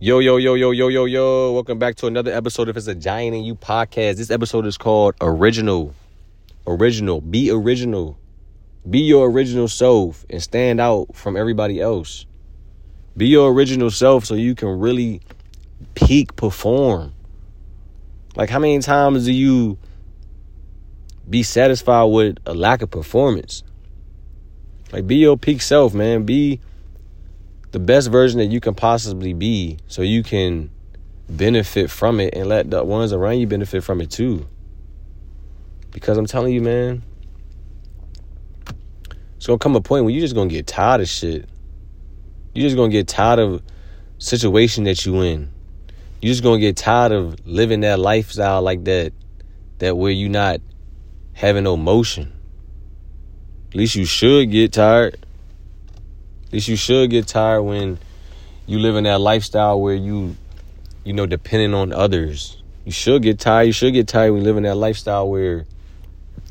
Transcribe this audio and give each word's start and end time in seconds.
Yo, 0.00 0.20
yo, 0.20 0.36
yo, 0.36 0.54
yo, 0.54 0.70
yo, 0.70 0.86
yo, 0.86 1.06
yo. 1.06 1.50
Welcome 1.50 1.80
back 1.80 1.96
to 1.96 2.06
another 2.06 2.32
episode 2.32 2.68
of 2.68 2.76
It's 2.76 2.86
a 2.86 2.94
Giant 2.94 3.34
in 3.34 3.42
You 3.42 3.56
podcast. 3.56 4.14
This 4.14 4.30
episode 4.30 4.64
is 4.64 4.78
called 4.78 5.16
Original. 5.20 5.92
Original. 6.68 7.20
Be 7.20 7.50
original. 7.50 8.16
Be 8.88 9.00
your 9.00 9.28
original 9.28 9.66
self 9.66 10.24
and 10.30 10.40
stand 10.40 10.80
out 10.80 11.16
from 11.16 11.36
everybody 11.36 11.80
else. 11.80 12.26
Be 13.16 13.26
your 13.26 13.52
original 13.52 13.90
self 13.90 14.24
so 14.24 14.34
you 14.34 14.54
can 14.54 14.78
really 14.78 15.20
peak 15.96 16.36
perform. 16.36 17.12
Like, 18.36 18.50
how 18.50 18.60
many 18.60 18.78
times 18.78 19.24
do 19.24 19.32
you 19.32 19.78
be 21.28 21.42
satisfied 21.42 22.04
with 22.04 22.36
a 22.46 22.54
lack 22.54 22.82
of 22.82 22.90
performance? 22.92 23.64
Like, 24.92 25.08
be 25.08 25.16
your 25.16 25.36
peak 25.36 25.60
self, 25.60 25.92
man. 25.92 26.22
Be 26.22 26.60
the 27.70 27.78
best 27.78 28.10
version 28.10 28.38
that 28.38 28.46
you 28.46 28.60
can 28.60 28.74
possibly 28.74 29.32
be 29.34 29.78
so 29.86 30.02
you 30.02 30.22
can 30.22 30.70
benefit 31.28 31.90
from 31.90 32.20
it 32.20 32.34
and 32.34 32.48
let 32.48 32.70
the 32.70 32.82
ones 32.82 33.12
around 33.12 33.38
you 33.38 33.46
benefit 33.46 33.84
from 33.84 34.00
it 34.00 34.10
too. 34.10 34.46
Because 35.90 36.16
I'm 36.16 36.26
telling 36.26 36.52
you, 36.52 36.62
man, 36.62 37.02
it's 39.36 39.46
gonna 39.46 39.58
come 39.58 39.76
a 39.76 39.80
point 39.80 40.04
where 40.04 40.12
you're 40.12 40.22
just 40.22 40.34
gonna 40.34 40.48
get 40.48 40.66
tired 40.66 41.00
of 41.00 41.08
shit. 41.08 41.48
You're 42.54 42.66
just 42.66 42.76
gonna 42.76 42.88
get 42.88 43.06
tired 43.06 43.38
of 43.38 43.62
situation 44.18 44.84
that 44.84 45.04
you 45.04 45.20
in. 45.22 45.50
You're 46.20 46.32
just 46.32 46.42
gonna 46.42 46.58
get 46.58 46.76
tired 46.76 47.12
of 47.12 47.46
living 47.46 47.80
that 47.80 47.98
lifestyle 47.98 48.62
like 48.62 48.84
that, 48.84 49.12
that 49.78 49.96
where 49.96 50.10
you're 50.10 50.30
not 50.30 50.60
having 51.34 51.64
no 51.64 51.76
motion. 51.76 52.32
At 53.70 53.76
least 53.76 53.94
you 53.94 54.06
should 54.06 54.50
get 54.50 54.72
tired. 54.72 55.24
Least 56.50 56.68
you 56.68 56.76
should 56.76 57.10
get 57.10 57.26
tired 57.26 57.62
when 57.62 57.98
you 58.66 58.78
live 58.78 58.96
in 58.96 59.04
that 59.04 59.20
lifestyle 59.20 59.80
where 59.80 59.94
you, 59.94 60.36
you 61.04 61.12
know, 61.12 61.26
depending 61.26 61.74
on 61.74 61.92
others. 61.92 62.62
You 62.84 62.92
should 62.92 63.22
get 63.22 63.38
tired. 63.38 63.64
You 63.64 63.72
should 63.72 63.92
get 63.92 64.08
tired 64.08 64.32
when 64.32 64.40
you 64.40 64.46
live 64.46 64.56
in 64.56 64.62
that 64.62 64.76
lifestyle 64.76 65.28
where 65.28 65.66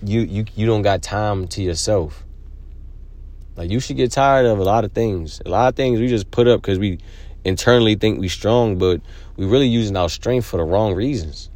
you 0.03 0.21
you 0.21 0.45
you 0.55 0.67
don't 0.67 0.83
got 0.83 1.02
time 1.02 1.47
to 1.49 1.63
yourself. 1.63 2.23
Like 3.55 3.71
you 3.71 3.80
should 3.80 3.97
get 3.97 4.11
tired 4.11 4.45
of 4.45 4.59
a 4.59 4.63
lot 4.63 4.86
of 4.86 4.91
things. 4.91 5.41
A 5.45 5.49
lot 5.49 5.69
of 5.69 5.75
things 5.75 5.99
we 5.99 6.08
just 6.08 6.30
put 6.30 6.47
up 6.47 6.61
because 6.61 6.77
we 6.77 6.99
internally 7.43 7.95
think 7.95 8.19
we 8.19 8.27
strong, 8.27 8.77
but 8.77 9.02
we 9.36 9.47
really 9.47 9.67
using 9.67 9.97
our 9.97 10.09
strength 10.09 10.45
for 10.45 10.58
the 10.58 10.64
wrong 10.64 10.93
reasons. 10.93 11.49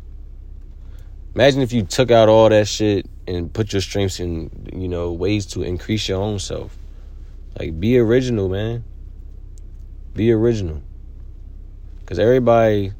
Imagine 1.35 1.61
if 1.61 1.71
you 1.71 1.83
took 1.83 2.09
out 2.09 2.27
all 2.27 2.49
that 2.49 2.67
shit 2.67 3.05
and 3.27 3.53
put 3.53 3.71
your 3.71 3.81
strengths 3.81 4.19
in, 4.19 4.49
you 4.73 4.87
know, 4.87 5.11
ways 5.11 5.45
to 5.47 5.61
increase 5.61 6.09
your 6.09 6.19
own 6.21 6.39
self. 6.39 6.75
Like, 7.59 7.79
be 7.79 7.97
original, 7.99 8.49
man. 8.49 8.83
Be 10.13 10.31
original. 10.31 10.81
Because 11.99 12.19
everybody 12.19 12.93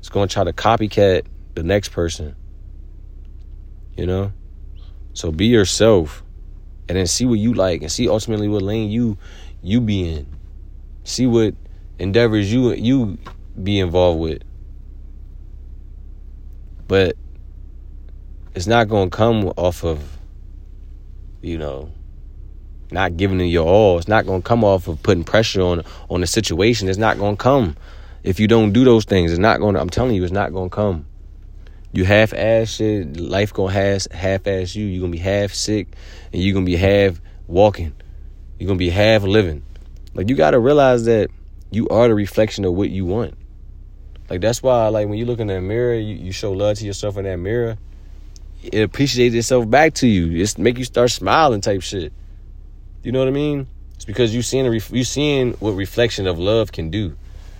is 0.00 0.08
going 0.08 0.28
to 0.28 0.32
try 0.32 0.44
to 0.44 0.52
copycat 0.52 1.24
the 1.54 1.62
next 1.62 1.90
person. 1.90 2.34
You 3.96 4.06
know? 4.06 4.32
So 5.14 5.30
be 5.30 5.46
yourself. 5.46 6.22
And 6.88 6.98
then 6.98 7.06
see 7.06 7.24
what 7.24 7.38
you 7.38 7.54
like 7.54 7.82
and 7.82 7.90
see 7.90 8.08
ultimately 8.08 8.48
what 8.48 8.60
lane 8.60 8.90
you 8.90 9.16
you 9.62 9.80
be 9.80 10.12
in. 10.12 10.26
See 11.04 11.26
what 11.26 11.54
endeavors 11.98 12.52
you 12.52 12.72
you 12.72 13.18
be 13.62 13.78
involved 13.78 14.20
with. 14.20 14.42
But 16.88 17.16
it's 18.54 18.66
not 18.66 18.88
to 18.88 19.08
come 19.08 19.52
off 19.56 19.84
of 19.84 20.18
you 21.40 21.56
know 21.56 21.92
not 22.92 23.16
giving 23.16 23.40
it 23.40 23.46
your 23.46 23.66
all. 23.66 23.98
It's 23.98 24.08
not 24.08 24.26
gonna 24.26 24.42
come 24.42 24.64
off 24.64 24.88
of 24.88 25.02
putting 25.02 25.24
pressure 25.24 25.62
on 25.62 25.82
on 26.08 26.20
the 26.20 26.26
situation. 26.26 26.88
It's 26.88 26.98
not 26.98 27.18
gonna 27.18 27.36
come 27.36 27.76
if 28.22 28.38
you 28.38 28.48
don't 28.48 28.72
do 28.72 28.84
those 28.84 29.04
things. 29.04 29.32
It's 29.32 29.38
not 29.38 29.60
gonna. 29.60 29.80
I'm 29.80 29.90
telling 29.90 30.14
you, 30.14 30.22
it's 30.24 30.32
not 30.32 30.52
gonna 30.52 30.70
come. 30.70 31.06
You 31.92 32.04
half 32.04 32.32
ass 32.32 32.70
shit. 32.70 33.16
Life 33.18 33.52
gonna 33.52 33.72
half 33.72 34.10
half 34.10 34.46
ass 34.46 34.74
you. 34.74 34.86
You're 34.86 35.00
gonna 35.00 35.12
be 35.12 35.18
half 35.18 35.52
sick, 35.52 35.88
and 36.32 36.42
you're 36.42 36.54
gonna 36.54 36.66
be 36.66 36.76
half 36.76 37.20
walking. 37.46 37.92
You're 38.58 38.68
gonna 38.68 38.78
be 38.78 38.90
half 38.90 39.22
living. 39.22 39.62
Like 40.14 40.28
you 40.28 40.36
gotta 40.36 40.58
realize 40.58 41.04
that 41.04 41.30
you 41.70 41.88
are 41.88 42.08
the 42.08 42.14
reflection 42.14 42.64
of 42.64 42.74
what 42.74 42.90
you 42.90 43.04
want. 43.04 43.34
Like 44.30 44.40
that's 44.40 44.62
why, 44.62 44.88
like 44.88 45.08
when 45.08 45.18
you 45.18 45.26
look 45.26 45.40
in 45.40 45.48
that 45.48 45.60
mirror, 45.60 45.94
you, 45.94 46.14
you 46.14 46.32
show 46.32 46.52
love 46.52 46.78
to 46.78 46.86
yourself 46.86 47.16
in 47.16 47.24
that 47.24 47.36
mirror. 47.36 47.76
It 48.62 48.82
appreciates 48.82 49.34
itself 49.34 49.68
back 49.68 49.94
to 49.94 50.06
you. 50.06 50.40
It's 50.40 50.56
make 50.56 50.78
you 50.78 50.84
start 50.84 51.10
smiling 51.10 51.60
type 51.60 51.82
shit. 51.82 52.12
You 53.02 53.10
know 53.10 53.18
what 53.18 53.26
I 53.26 53.32
mean? 53.32 53.66
It's 53.96 54.04
because 54.04 54.32
you 54.32 54.42
seeing 54.42 54.68
ref- 54.68 54.92
you 54.92 55.02
seeing 55.02 55.54
what 55.54 55.72
reflection 55.72 56.28
of 56.28 56.38
love 56.38 56.70
can 56.70 56.90
do. 56.90 57.16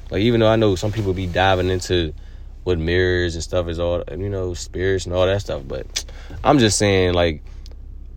Like 0.09 0.23
even 0.23 0.39
though 0.39 0.49
I 0.49 0.55
know 0.55 0.77
some 0.77 0.93
people 0.93 1.13
be 1.15 1.27
diving 1.27 1.69
into 1.69 2.15
what 2.63 2.79
mirrors 2.79 3.35
and 3.35 3.43
stuff 3.43 3.67
is 3.67 3.81
all 3.81 4.05
you 4.11 4.29
know 4.29 4.55
spirits 4.55 5.05
and 5.05 5.15
all 5.15 5.27
that 5.27 5.41
stuff, 5.41 5.63
but 5.67 6.05
I'm 6.45 6.61
just 6.61 6.79
saying 6.79 7.15
like 7.15 7.43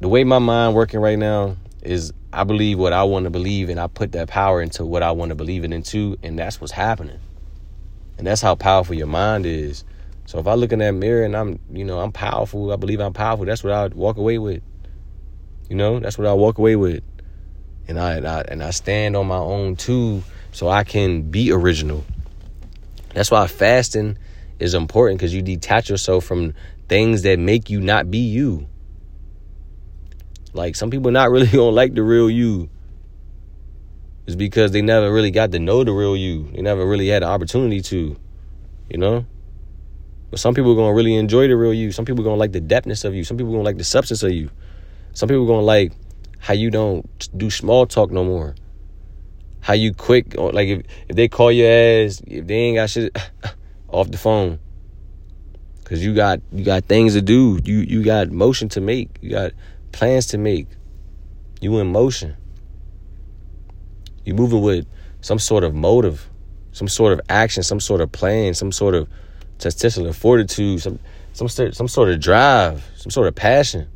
the 0.02 0.08
way 0.08 0.24
my 0.24 0.38
mind 0.38 0.76
working 0.76 1.00
right 1.00 1.18
now 1.18 1.58
is 1.82 2.14
I 2.32 2.44
believe 2.44 2.78
what 2.78 2.94
I 2.94 3.02
want 3.04 3.24
to 3.24 3.32
believe 3.32 3.70
and 3.70 3.80
I 3.80 3.88
put 3.88 4.12
that 4.12 4.28
power 4.28 4.62
into 4.62 4.86
what 4.86 5.02
I 5.02 5.12
want 5.12 5.30
to 5.30 5.36
believe 5.36 5.64
it 5.64 5.74
into 5.74 6.18
and 6.22 6.38
that's 6.38 6.62
what's 6.62 6.74
happening. 6.74 7.20
And 8.20 8.28
that's 8.28 8.42
how 8.42 8.54
powerful 8.54 8.96
your 8.96 9.08
mind 9.08 9.48
is. 9.48 9.84
So 10.28 10.38
if 10.38 10.46
I 10.46 10.54
look 10.54 10.72
in 10.72 10.80
that 10.80 10.92
mirror 10.92 11.24
and 11.24 11.36
I'm, 11.36 11.60
you 11.72 11.86
know, 11.86 12.00
I'm 12.00 12.12
powerful, 12.12 12.72
I 12.72 12.76
believe 12.76 13.00
I'm 13.00 13.14
powerful, 13.14 13.46
that's 13.46 13.64
what 13.64 13.74
I 13.74 13.88
walk 13.88 14.18
away 14.18 14.38
with. 14.38 14.62
You 15.70 15.76
know, 15.76 16.00
that's 16.00 16.18
what 16.18 16.28
I 16.28 16.34
walk 16.34 16.60
away 16.60 16.76
with 16.76 17.04
and 17.88 18.00
I, 18.00 18.14
and 18.14 18.28
I 18.28 18.42
and 18.42 18.64
I 18.64 18.72
stand 18.72 19.16
on 19.16 19.28
my 19.28 19.38
own 19.38 19.76
too, 19.76 20.24
so 20.52 20.70
I 20.70 20.84
can 20.84 21.24
be 21.24 21.52
original. 21.52 22.04
That's 23.14 23.32
why 23.32 23.48
fasting 23.48 24.18
is 24.60 24.74
important 24.74 25.20
because 25.20 25.34
you 25.34 25.42
detach 25.42 25.90
yourself 25.90 26.26
from 26.26 26.54
things 26.88 27.24
that 27.24 27.40
make 27.40 27.70
you 27.70 27.80
not 27.80 28.10
be 28.12 28.20
you. 28.20 28.68
Like 30.54 30.76
some 30.76 30.90
people 30.90 31.12
not 31.12 31.32
really 31.32 31.48
gonna 31.48 31.70
like 31.70 31.94
the 31.94 32.04
real 32.04 32.30
you. 32.30 32.70
It's 34.26 34.36
because 34.36 34.72
they 34.72 34.82
never 34.82 35.12
really 35.14 35.30
got 35.30 35.52
to 35.52 35.60
know 35.60 35.84
the 35.84 35.92
real 35.92 36.18
you. 36.18 36.50
They 36.52 36.62
never 36.62 36.86
really 36.86 37.08
had 37.10 37.22
the 37.22 37.28
opportunity 37.28 37.82
to, 37.82 38.18
you 38.90 38.98
know. 38.98 39.26
But 40.32 40.40
some 40.40 40.56
people 40.56 40.72
are 40.72 40.76
gonna 40.76 40.94
really 40.94 41.16
enjoy 41.16 41.48
the 41.48 41.56
real 41.56 41.74
you. 41.74 41.92
Some 41.92 42.06
people 42.06 42.22
are 42.22 42.26
gonna 42.26 42.38
like 42.38 42.52
the 42.52 42.62
depthness 42.62 43.06
of 43.06 43.14
you. 43.14 43.24
Some 43.24 43.38
people 43.38 43.52
are 43.52 43.58
gonna 43.58 43.66
like 43.66 43.78
the 43.78 43.84
substance 43.84 44.24
of 44.24 44.32
you. 44.32 44.50
Some 45.14 45.30
people 45.30 45.44
are 45.44 45.48
gonna 45.48 45.62
like 45.62 45.94
how 46.46 46.54
you 46.54 46.70
don't 46.70 47.28
do 47.36 47.50
small 47.50 47.88
talk 47.88 48.12
no 48.12 48.24
more. 48.24 48.54
How 49.62 49.74
you 49.74 49.96
quick, 49.96 50.36
like 50.38 50.68
if, 50.68 50.86
if 51.10 51.16
they 51.16 51.28
call 51.28 51.52
your 51.52 51.68
ass, 51.68 52.22
if 52.28 52.46
they 52.46 52.54
ain't 52.54 52.76
got 52.76 52.88
shit 52.88 53.18
off 53.88 54.12
the 54.12 54.20
phone, 54.20 54.60
cause 55.86 56.04
you 56.04 56.14
got 56.14 56.42
you 56.52 56.64
got 56.64 56.86
things 56.86 57.14
to 57.14 57.24
do. 57.24 57.60
You 57.66 57.78
you 57.80 58.04
got 58.04 58.30
motion 58.30 58.70
to 58.70 58.80
make. 58.80 59.18
You 59.22 59.32
got 59.32 59.54
plans 59.92 60.28
to 60.28 60.38
make. 60.38 60.68
You 61.62 61.80
in 61.80 61.92
motion. 61.92 62.38
You 64.24 64.36
moving 64.36 64.62
with 64.62 64.86
some 65.22 65.40
sort 65.40 65.64
of 65.64 65.74
motive, 65.74 66.30
some 66.74 66.88
sort 66.88 67.12
of 67.12 67.22
action, 67.28 67.64
some 67.64 67.80
sort 67.80 68.02
of 68.02 68.12
plan, 68.12 68.54
some 68.54 68.72
sort 68.72 68.94
of 68.94 69.10
testicular 69.58 70.14
fortitude, 70.14 70.80
some 70.80 71.00
some 71.34 71.50
some 71.50 71.88
sort 71.88 72.10
of 72.10 72.20
drive, 72.20 72.88
some 72.98 73.10
sort 73.10 73.28
of 73.28 73.34
passion 73.34 73.88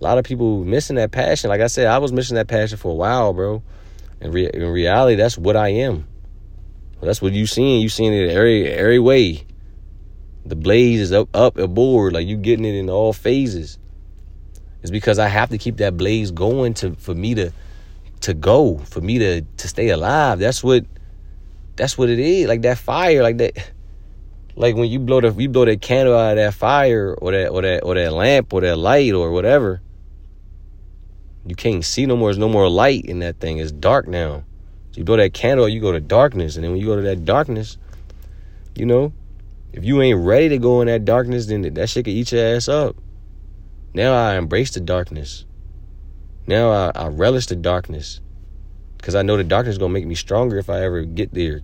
a 0.00 0.04
lot 0.04 0.18
of 0.18 0.24
people 0.24 0.64
missing 0.64 0.96
that 0.96 1.10
passion. 1.10 1.48
Like 1.48 1.60
I 1.60 1.68
said, 1.68 1.86
I 1.86 1.98
was 1.98 2.12
missing 2.12 2.34
that 2.34 2.48
passion 2.48 2.78
for 2.78 2.92
a 2.92 2.94
while, 2.94 3.32
bro. 3.32 3.62
In, 4.20 4.32
re- 4.32 4.50
in 4.52 4.66
reality, 4.66 5.16
that's 5.16 5.38
what 5.38 5.56
I 5.56 5.68
am. 5.68 6.06
That's 7.02 7.22
what 7.22 7.32
you 7.32 7.46
seeing. 7.46 7.82
You 7.82 7.88
seeing 7.88 8.12
it 8.12 8.30
every 8.30 8.66
every 8.66 8.98
way. 8.98 9.46
The 10.44 10.56
blaze 10.56 11.00
is 11.00 11.12
up 11.12 11.28
up 11.34 11.58
aboard, 11.58 12.14
like 12.14 12.26
you 12.26 12.36
getting 12.36 12.64
it 12.64 12.74
in 12.74 12.88
all 12.88 13.12
phases. 13.12 13.78
It's 14.82 14.90
because 14.90 15.18
I 15.18 15.28
have 15.28 15.50
to 15.50 15.58
keep 15.58 15.78
that 15.78 15.96
blaze 15.96 16.30
going 16.30 16.74
to 16.74 16.94
for 16.96 17.14
me 17.14 17.34
to 17.34 17.52
to 18.22 18.34
go, 18.34 18.78
for 18.78 19.00
me 19.00 19.18
to 19.18 19.42
to 19.42 19.68
stay 19.68 19.90
alive. 19.90 20.38
That's 20.38 20.64
what 20.64 20.86
that's 21.76 21.98
what 21.98 22.08
it 22.08 22.18
is. 22.18 22.48
Like 22.48 22.62
that 22.62 22.78
fire, 22.78 23.22
like 23.22 23.38
that 23.38 23.70
like 24.56 24.74
when 24.74 24.88
you 24.88 24.98
blow 24.98 25.20
the 25.20 25.32
you 25.32 25.48
blow 25.48 25.66
that 25.66 25.82
candle 25.82 26.16
out 26.16 26.32
of 26.32 26.36
that 26.36 26.54
fire 26.54 27.14
or 27.14 27.32
that 27.32 27.48
or 27.48 27.62
that 27.62 27.84
or 27.84 27.94
that 27.94 28.12
lamp 28.12 28.52
or 28.52 28.62
that 28.62 28.78
light 28.78 29.12
or 29.12 29.30
whatever 29.30 29.82
you 31.46 31.54
can't 31.54 31.84
see 31.84 32.06
no 32.06 32.16
more. 32.16 32.28
There's 32.28 32.38
no 32.38 32.48
more 32.48 32.68
light 32.68 33.04
in 33.04 33.20
that 33.20 33.38
thing. 33.38 33.58
It's 33.58 33.72
dark 33.72 34.08
now. 34.08 34.44
So 34.92 34.98
you 34.98 35.04
blow 35.04 35.16
that 35.16 35.32
candle, 35.32 35.68
you 35.68 35.80
go 35.80 35.92
to 35.92 36.00
darkness. 36.00 36.56
And 36.56 36.64
then 36.64 36.72
when 36.72 36.80
you 36.80 36.86
go 36.86 36.96
to 36.96 37.02
that 37.02 37.24
darkness, 37.24 37.78
you 38.74 38.86
know, 38.86 39.12
if 39.72 39.84
you 39.84 40.02
ain't 40.02 40.18
ready 40.18 40.48
to 40.50 40.58
go 40.58 40.80
in 40.80 40.86
that 40.86 41.04
darkness, 41.04 41.46
then 41.46 41.62
that 41.62 41.88
shit 41.88 42.04
could 42.04 42.14
eat 42.14 42.32
your 42.32 42.44
ass 42.44 42.68
up. 42.68 42.96
Now 43.94 44.14
I 44.14 44.36
embrace 44.36 44.72
the 44.72 44.80
darkness. 44.80 45.44
Now 46.46 46.70
I, 46.70 46.92
I 46.94 47.08
relish 47.08 47.46
the 47.46 47.56
darkness. 47.56 48.20
Because 48.96 49.14
I 49.14 49.22
know 49.22 49.36
the 49.36 49.44
darkness 49.44 49.74
is 49.74 49.78
going 49.78 49.90
to 49.90 49.94
make 49.94 50.06
me 50.06 50.14
stronger 50.14 50.58
if 50.58 50.68
I 50.68 50.82
ever 50.82 51.02
get 51.02 51.32
there. 51.32 51.60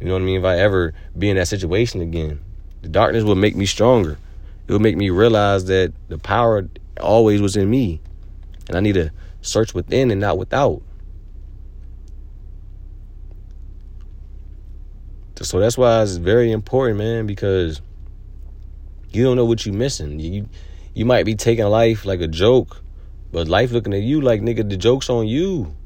You 0.00 0.06
know 0.06 0.12
what 0.12 0.22
I 0.22 0.26
mean? 0.26 0.40
If 0.40 0.44
I 0.44 0.58
ever 0.58 0.92
be 1.16 1.30
in 1.30 1.36
that 1.36 1.48
situation 1.48 2.02
again. 2.02 2.40
The 2.82 2.88
darkness 2.88 3.24
will 3.24 3.34
make 3.34 3.56
me 3.56 3.64
stronger. 3.64 4.18
It 4.68 4.72
will 4.72 4.80
make 4.80 4.96
me 4.96 5.10
realize 5.10 5.64
that 5.66 5.94
the 6.08 6.18
power 6.18 6.68
always 7.00 7.40
was 7.40 7.56
in 7.56 7.70
me. 7.70 8.00
And 8.68 8.76
I 8.76 8.80
need 8.80 8.94
to 8.94 9.10
search 9.42 9.74
within 9.74 10.10
and 10.10 10.20
not 10.20 10.38
without. 10.38 10.82
So 15.42 15.60
that's 15.60 15.76
why 15.76 16.02
it's 16.02 16.16
very 16.16 16.50
important, 16.50 16.98
man, 16.98 17.26
because 17.26 17.80
you 19.10 19.22
don't 19.22 19.36
know 19.36 19.44
what 19.44 19.64
you're 19.66 19.74
missing. 19.74 20.18
You 20.18 20.48
you 20.94 21.04
might 21.04 21.24
be 21.24 21.34
taking 21.34 21.66
life 21.66 22.04
like 22.04 22.20
a 22.20 22.26
joke, 22.26 22.82
but 23.32 23.46
life 23.46 23.70
looking 23.70 23.92
at 23.92 24.00
you 24.00 24.20
like 24.22 24.40
nigga, 24.40 24.68
the 24.68 24.76
joke's 24.76 25.10
on 25.10 25.28
you. 25.28 25.76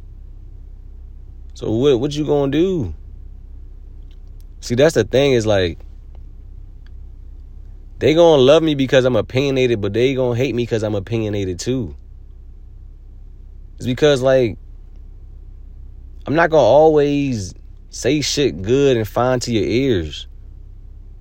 So 1.54 1.72
what 1.72 1.98
what 1.98 2.12
you 2.12 2.24
gonna 2.24 2.52
do? 2.52 2.94
See, 4.60 4.76
that's 4.76 4.94
the 4.94 5.04
thing 5.04 5.32
is 5.32 5.46
like 5.46 5.78
they 7.98 8.14
gonna 8.14 8.40
love 8.40 8.62
me 8.62 8.74
because 8.74 9.04
I'm 9.04 9.16
opinionated, 9.16 9.80
but 9.80 9.92
they 9.92 10.14
gonna 10.14 10.36
hate 10.36 10.54
me 10.54 10.62
because 10.62 10.82
I'm 10.82 10.94
opinionated 10.94 11.58
too. 11.58 11.96
It's 13.80 13.86
because 13.86 14.20
like 14.20 14.58
I'm 16.26 16.34
not 16.34 16.50
gonna 16.50 16.62
always 16.62 17.54
say 17.88 18.20
shit 18.20 18.60
good 18.60 18.98
and 18.98 19.08
fine 19.08 19.40
to 19.40 19.52
your 19.54 19.64
ears. 19.64 20.26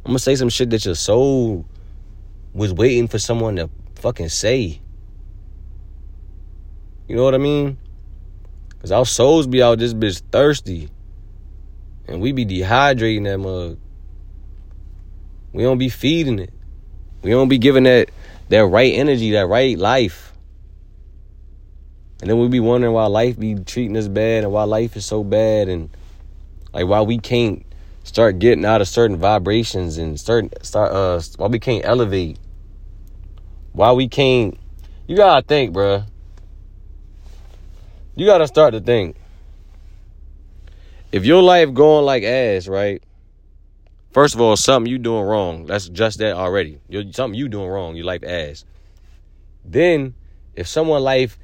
I'm 0.03 0.09
gonna 0.09 0.19
say 0.19 0.35
some 0.35 0.49
shit 0.49 0.69
that 0.71 0.83
your 0.83 0.95
soul 0.95 1.65
was 2.53 2.73
waiting 2.73 3.07
for 3.07 3.17
someone 3.17 3.55
to 3.55 3.69
fucking 3.95 4.27
say. 4.27 4.81
You 7.07 7.15
know 7.15 7.23
what 7.23 7.33
I 7.33 7.37
mean? 7.37 7.77
Cause 8.81 8.91
our 8.91 9.05
souls 9.05 9.47
be 9.47 9.63
out 9.63 9.79
this 9.79 9.93
bitch 9.93 10.21
thirsty. 10.29 10.89
And 12.09 12.19
we 12.19 12.33
be 12.33 12.45
dehydrating 12.45 13.23
that 13.23 13.37
mug. 13.37 13.79
We 15.53 15.63
don't 15.63 15.77
be 15.77 15.87
feeding 15.87 16.39
it. 16.39 16.51
We 17.21 17.31
don't 17.31 17.47
be 17.47 17.57
giving 17.57 17.83
that 17.83 18.09
that 18.49 18.65
right 18.65 18.93
energy, 18.95 19.31
that 19.31 19.47
right 19.47 19.77
life. 19.77 20.28
And 22.21 22.29
then 22.29 22.39
we 22.39 22.47
be 22.47 22.59
wondering 22.59 22.93
why 22.93 23.05
life 23.05 23.39
be 23.39 23.55
treating 23.55 23.95
us 23.95 24.07
bad 24.07 24.43
and 24.43 24.51
why 24.51 24.63
life 24.63 24.95
is 24.95 25.05
so 25.05 25.23
bad 25.23 25.69
and 25.69 25.89
like 26.73 26.85
why 26.85 27.01
we 27.01 27.17
can't 27.17 27.65
start 28.03 28.39
getting 28.39 28.65
out 28.65 28.81
of 28.81 28.87
certain 28.87 29.17
vibrations 29.17 29.97
and 29.97 30.19
start 30.19 30.65
start 30.65 30.91
uh 30.91 31.21
why 31.37 31.47
we 31.47 31.59
can't 31.59 31.85
elevate. 31.85 32.37
Why 33.71 33.91
we 33.93 34.07
can't 34.07 34.57
you 35.07 35.15
gotta 35.15 35.45
think, 35.45 35.73
bruh. 35.73 36.05
You 38.15 38.25
gotta 38.25 38.47
start 38.47 38.73
to 38.73 38.79
think. 38.79 39.15
If 41.11 41.25
your 41.25 41.41
life 41.41 41.73
going 41.73 42.05
like 42.05 42.23
ass, 42.23 42.67
right? 42.67 43.01
First 44.11 44.35
of 44.35 44.41
all, 44.41 44.55
something 44.55 44.91
you 44.91 44.99
doing 44.99 45.23
wrong. 45.23 45.65
That's 45.65 45.89
just 45.89 46.19
that 46.19 46.33
already. 46.35 46.79
You're, 46.89 47.11
something 47.11 47.39
you 47.39 47.47
doing 47.47 47.69
wrong. 47.69 47.95
Your 47.95 48.05
life 48.05 48.23
ass. 48.23 48.65
Then, 49.65 50.13
if 50.55 50.67
someone 50.67 51.01
life 51.01 51.39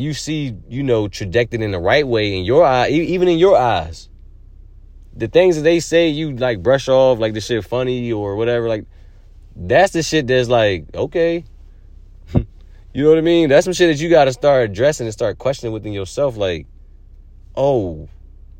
you 0.00 0.14
see, 0.14 0.56
you 0.68 0.82
know, 0.82 1.08
trajected 1.08 1.62
in 1.62 1.70
the 1.70 1.78
right 1.78 2.06
way 2.06 2.36
in 2.36 2.44
your 2.44 2.64
eye, 2.64 2.88
even 2.88 3.28
in 3.28 3.38
your 3.38 3.56
eyes, 3.56 4.08
the 5.14 5.28
things 5.28 5.56
that 5.56 5.62
they 5.62 5.80
say 5.80 6.08
you 6.08 6.32
like 6.36 6.62
brush 6.62 6.88
off 6.88 7.18
like 7.18 7.34
the 7.34 7.40
shit 7.40 7.64
funny 7.64 8.12
or 8.12 8.36
whatever, 8.36 8.68
like 8.68 8.84
that's 9.56 9.92
the 9.92 10.02
shit 10.02 10.26
that's 10.26 10.48
like 10.48 10.84
okay. 10.94 11.44
you 12.34 13.02
know 13.02 13.08
what 13.08 13.18
I 13.18 13.22
mean? 13.22 13.48
That's 13.48 13.64
some 13.64 13.72
shit 13.72 13.94
that 13.94 14.02
you 14.02 14.08
got 14.08 14.26
to 14.26 14.32
start 14.32 14.70
addressing 14.70 15.06
and 15.06 15.12
start 15.12 15.38
questioning 15.38 15.72
within 15.72 15.92
yourself. 15.92 16.36
Like, 16.36 16.66
oh, 17.56 18.08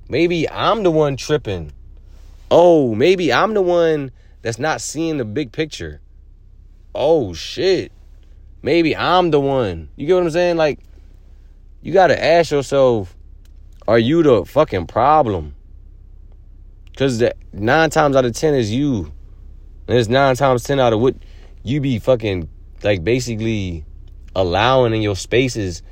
maybe 0.08 0.48
I'm 0.48 0.82
the 0.82 0.90
one 0.90 1.16
tripping 1.16 1.72
oh, 2.50 2.94
maybe 2.94 3.32
I'm 3.32 3.54
the 3.54 3.62
one 3.62 4.10
that's 4.42 4.58
not 4.58 4.80
seeing 4.80 5.16
the 5.18 5.24
big 5.24 5.52
picture. 5.52 6.00
Oh 6.94 7.32
shit. 7.32 7.92
Maybe 8.62 8.96
I'm 8.96 9.30
the 9.30 9.40
one. 9.40 9.88
You 9.96 10.06
get 10.06 10.14
what 10.14 10.24
I'm 10.24 10.30
saying? 10.30 10.56
Like, 10.56 10.80
you 11.82 11.92
gotta 11.92 12.22
ask 12.22 12.50
yourself, 12.50 13.16
are 13.88 13.98
you 13.98 14.22
the 14.22 14.44
fucking 14.44 14.86
problem? 14.86 15.54
Cause 16.96 17.18
the 17.18 17.34
nine 17.52 17.90
times 17.90 18.16
out 18.16 18.24
of 18.24 18.34
ten 18.34 18.54
is 18.54 18.72
you. 18.72 19.12
And 19.88 19.98
it's 19.98 20.08
nine 20.08 20.36
times 20.36 20.64
ten 20.64 20.78
out 20.78 20.92
of 20.92 21.00
what 21.00 21.16
you 21.62 21.80
be 21.80 21.98
fucking 21.98 22.48
like 22.82 23.02
basically 23.02 23.84
allowing 24.36 24.94
in 24.94 25.02
your 25.02 25.16
spaces 25.16 25.82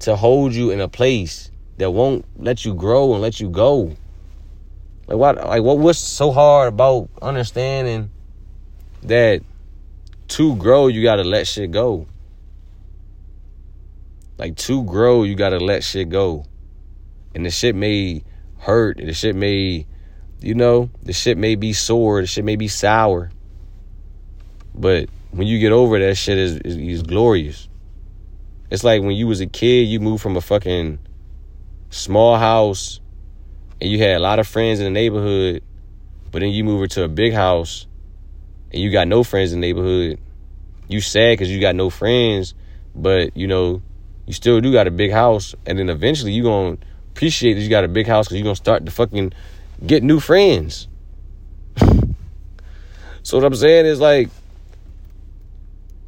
to 0.00 0.16
hold 0.16 0.52
you 0.52 0.70
in 0.70 0.80
a 0.80 0.88
place 0.88 1.50
that 1.78 1.90
won't 1.90 2.24
let 2.36 2.64
you 2.64 2.74
grow 2.74 3.12
and 3.12 3.22
let 3.22 3.40
you 3.40 3.48
go. 3.48 3.96
Like 5.06 5.18
what? 5.18 5.36
Like 5.36 5.62
what? 5.62 5.78
What's 5.78 5.98
so 5.98 6.32
hard 6.32 6.68
about 6.68 7.08
understanding 7.20 8.10
that 9.02 9.42
to 10.28 10.56
grow 10.56 10.86
you 10.88 11.02
gotta 11.02 11.24
let 11.24 11.46
shit 11.46 11.70
go. 11.70 12.06
Like 14.38 14.56
to 14.56 14.82
grow 14.84 15.22
you 15.22 15.34
gotta 15.34 15.58
let 15.58 15.84
shit 15.84 16.08
go, 16.08 16.44
and 17.34 17.44
the 17.44 17.50
shit 17.50 17.74
may 17.74 18.24
hurt. 18.58 18.98
The 18.98 19.12
shit 19.12 19.36
may, 19.36 19.86
you 20.40 20.54
know, 20.54 20.90
the 21.02 21.12
shit 21.12 21.36
may 21.36 21.54
be 21.54 21.72
sore. 21.72 22.20
The 22.20 22.26
shit 22.26 22.44
may 22.44 22.56
be 22.56 22.68
sour. 22.68 23.30
But 24.74 25.08
when 25.32 25.46
you 25.46 25.58
get 25.58 25.72
over 25.72 25.98
that 25.98 26.14
shit 26.16 26.38
is, 26.38 26.56
is, 26.58 26.76
is 26.76 27.02
glorious. 27.02 27.68
It's 28.70 28.84
like 28.84 29.02
when 29.02 29.12
you 29.12 29.26
was 29.26 29.40
a 29.40 29.46
kid, 29.46 29.88
you 29.88 30.00
moved 30.00 30.22
from 30.22 30.36
a 30.36 30.40
fucking 30.40 30.98
small 31.90 32.38
house 32.38 33.00
and 33.80 33.90
you 33.90 33.98
had 33.98 34.16
a 34.16 34.20
lot 34.20 34.38
of 34.38 34.46
friends 34.46 34.80
in 34.80 34.84
the 34.84 34.90
neighborhood, 34.90 35.62
but 36.30 36.40
then 36.40 36.50
you 36.50 36.64
move 36.64 36.88
to 36.90 37.04
a 37.04 37.08
big 37.08 37.34
house 37.34 37.86
and 38.72 38.80
you 38.80 38.90
got 38.90 39.08
no 39.08 39.24
friends 39.24 39.52
in 39.52 39.60
the 39.60 39.66
neighborhood, 39.66 40.18
you 40.88 41.00
sad 41.00 41.34
because 41.34 41.50
you 41.50 41.60
got 41.60 41.74
no 41.74 41.90
friends, 41.90 42.54
but 42.94 43.36
you 43.36 43.46
know, 43.46 43.82
you 44.26 44.32
still 44.32 44.60
do 44.60 44.72
got 44.72 44.86
a 44.86 44.90
big 44.90 45.12
house, 45.12 45.54
and 45.66 45.78
then 45.78 45.88
eventually 45.88 46.32
you 46.32 46.42
gonna 46.42 46.76
appreciate 47.10 47.54
that 47.54 47.60
you 47.60 47.68
got 47.68 47.84
a 47.84 47.88
big 47.88 48.06
house 48.06 48.26
because 48.26 48.38
you're 48.38 48.44
gonna 48.44 48.56
start 48.56 48.84
to 48.86 48.92
fucking 48.92 49.32
get 49.86 50.02
new 50.02 50.20
friends. 50.20 50.88
so 53.22 53.36
what 53.36 53.44
I'm 53.44 53.54
saying 53.54 53.86
is 53.86 54.00
like 54.00 54.28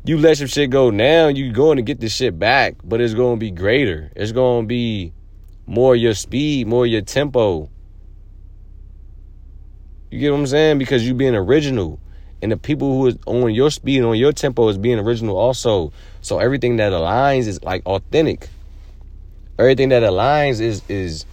you 0.05 0.19
let 0.19 0.37
some 0.37 0.47
shit 0.47 0.69
go 0.69 0.91
now, 0.91 1.29
you 1.29 1.51
going 1.51 1.77
to 1.77 1.83
get 1.83 1.99
this 1.99 2.15
shit 2.15 2.39
back, 2.39 2.75
but 2.85 3.01
it's 3.01 3.15
gonna 3.15 3.39
be 3.39 3.51
greater. 3.51 4.13
It's 4.15 4.33
gonna 4.33 4.67
be 4.67 5.13
more 5.67 5.97
your 5.97 6.15
speed, 6.15 6.67
more 6.67 6.87
your 6.87 7.01
tempo. 7.01 7.71
You 10.11 10.21
get 10.21 10.31
what 10.31 10.41
I'm 10.41 10.47
saying? 10.47 10.79
Because 10.79 11.07
you 11.07 11.15
being 11.15 11.35
original. 11.35 11.99
And 12.45 12.53
the 12.53 12.59
people 12.59 12.99
who 12.99 13.07
is 13.07 13.17
on 13.25 13.55
your 13.55 13.71
speed 13.71 14.03
on 14.03 14.19
your 14.19 14.31
tempo 14.31 14.69
is 14.69 14.77
being 14.77 14.99
original 14.99 15.35
also. 15.35 15.95
So 16.21 16.41
everything 16.41 16.77
that 16.77 16.93
aligns 16.93 17.47
is 17.47 17.63
like 17.63 17.87
authentic. 17.87 18.51
Everything 19.59 19.89
that 19.89 20.03
aligns 20.03 20.61
is 20.61 20.83
is 20.91 21.25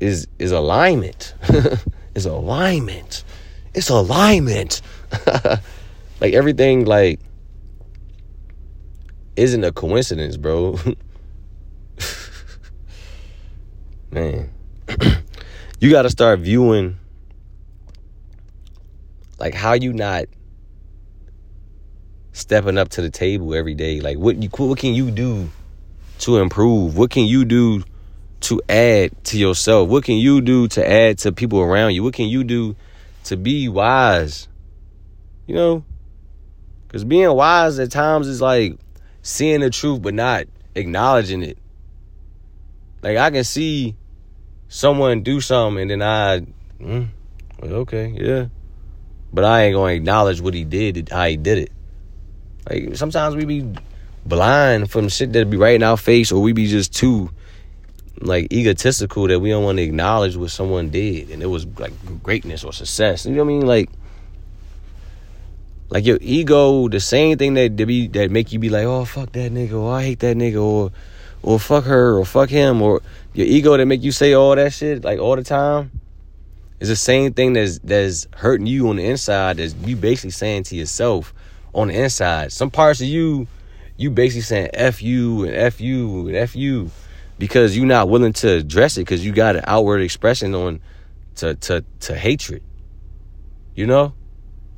is 0.00 0.26
is 0.40 0.50
alignment. 0.50 1.32
is 2.16 2.26
alignment. 2.26 3.22
It's 3.72 3.88
alignment. 3.88 4.82
like 6.20 6.34
everything 6.34 6.86
like 6.86 7.20
isn't 9.36 9.62
a 9.62 9.70
coincidence, 9.70 10.36
bro. 10.36 10.76
man, 14.10 14.50
you 15.78 15.92
got 15.92 16.02
to 16.02 16.10
start 16.10 16.40
viewing 16.40 16.98
like 19.38 19.54
how 19.54 19.74
you 19.74 19.92
not 19.92 20.26
stepping 22.32 22.76
up 22.76 22.90
to 22.90 23.02
the 23.02 23.10
table 23.10 23.54
every 23.54 23.74
day. 23.74 24.00
Like 24.00 24.18
what 24.18 24.42
you 24.42 24.48
what 24.48 24.78
can 24.78 24.94
you 24.94 25.10
do 25.10 25.50
to 26.20 26.38
improve? 26.38 26.96
What 26.96 27.10
can 27.10 27.24
you 27.24 27.44
do 27.44 27.82
to 28.40 28.60
add 28.68 29.24
to 29.24 29.38
yourself? 29.38 29.88
What 29.88 30.04
can 30.04 30.16
you 30.16 30.40
do 30.40 30.68
to 30.68 30.88
add 30.88 31.18
to 31.18 31.32
people 31.32 31.60
around 31.60 31.94
you? 31.94 32.02
What 32.02 32.14
can 32.14 32.26
you 32.26 32.44
do 32.44 32.76
to 33.24 33.36
be 33.36 33.68
wise? 33.68 34.48
You 35.46 35.54
know? 35.54 35.84
Cuz 36.88 37.04
being 37.04 37.32
wise 37.32 37.78
at 37.78 37.90
times 37.90 38.28
is 38.28 38.40
like 38.40 38.78
seeing 39.22 39.60
the 39.60 39.70
truth 39.70 40.02
but 40.02 40.14
not 40.14 40.44
acknowledging 40.74 41.42
it. 41.42 41.58
Like 43.02 43.16
I 43.16 43.30
can 43.30 43.44
see 43.44 43.96
someone 44.68 45.22
do 45.22 45.40
something 45.40 45.82
and 45.82 45.90
then 45.90 46.02
I, 46.02 46.46
mm, 46.80 47.08
okay, 47.62 48.14
yeah, 48.16 48.46
but 49.36 49.44
I 49.44 49.64
ain't 49.64 49.74
gonna 49.74 49.92
acknowledge 49.92 50.40
what 50.40 50.54
he 50.54 50.64
did, 50.64 51.10
how 51.10 51.26
he 51.26 51.36
did 51.36 51.58
it. 51.58 51.72
Like 52.70 52.96
sometimes 52.96 53.36
we 53.36 53.44
be 53.44 53.70
blind 54.24 54.90
from 54.90 55.10
shit 55.10 55.34
that 55.34 55.50
be 55.50 55.58
right 55.58 55.74
in 55.74 55.82
our 55.82 55.98
face, 55.98 56.32
or 56.32 56.40
we 56.40 56.54
be 56.54 56.66
just 56.66 56.94
too 56.96 57.30
like 58.18 58.50
egotistical 58.50 59.28
that 59.28 59.38
we 59.38 59.50
don't 59.50 59.62
want 59.62 59.76
to 59.76 59.82
acknowledge 59.82 60.36
what 60.36 60.50
someone 60.50 60.88
did, 60.88 61.28
and 61.30 61.42
it 61.42 61.48
was 61.48 61.66
like 61.78 61.92
greatness 62.22 62.64
or 62.64 62.72
success. 62.72 63.26
You 63.26 63.32
know 63.32 63.44
what 63.44 63.50
I 63.50 63.56
mean? 63.58 63.66
Like, 63.66 63.90
like 65.90 66.06
your 66.06 66.18
ego, 66.22 66.88
the 66.88 66.98
same 66.98 67.36
thing 67.36 67.52
that 67.54 67.76
be 67.76 68.08
that 68.08 68.30
make 68.30 68.54
you 68.54 68.58
be 68.58 68.70
like, 68.70 68.86
oh 68.86 69.04
fuck 69.04 69.32
that 69.32 69.52
nigga, 69.52 69.74
or 69.74 69.92
I 69.92 70.02
hate 70.02 70.20
that 70.20 70.38
nigga, 70.38 70.64
or 70.64 70.92
or 71.42 71.60
fuck 71.60 71.84
her, 71.84 72.16
or 72.16 72.24
fuck 72.24 72.48
him, 72.48 72.80
or 72.80 73.02
your 73.34 73.46
ego 73.46 73.76
that 73.76 73.84
make 73.84 74.02
you 74.02 74.12
say 74.12 74.32
all 74.32 74.56
that 74.56 74.72
shit 74.72 75.04
like 75.04 75.18
all 75.18 75.36
the 75.36 75.44
time 75.44 75.90
is 76.80 76.88
the 76.88 76.96
same 76.96 77.32
thing 77.32 77.54
that's 77.54 77.78
that's 77.80 78.26
hurting 78.34 78.66
you 78.66 78.88
on 78.88 78.96
the 78.96 79.04
inside 79.04 79.60
as 79.60 79.74
you 79.74 79.96
basically 79.96 80.30
saying 80.30 80.64
to 80.64 80.76
yourself 80.76 81.32
on 81.74 81.88
the 81.88 81.94
inside. 81.94 82.52
Some 82.52 82.70
parts 82.70 83.00
of 83.00 83.06
you, 83.06 83.46
you 83.96 84.10
basically 84.10 84.42
saying 84.42 84.70
F 84.74 85.02
you 85.02 85.44
and 85.44 85.54
F 85.54 85.80
you 85.80 86.28
and 86.28 86.36
F 86.36 86.56
you 86.56 86.90
because 87.38 87.76
you're 87.76 87.86
not 87.86 88.08
willing 88.08 88.32
to 88.34 88.56
address 88.56 88.96
it 88.96 89.02
because 89.02 89.24
you 89.24 89.32
got 89.32 89.56
an 89.56 89.64
outward 89.66 90.00
expression 90.00 90.54
on 90.54 90.80
to 91.36 91.54
to 91.54 91.84
to 92.00 92.14
hatred. 92.14 92.62
You 93.74 93.86
know? 93.86 94.14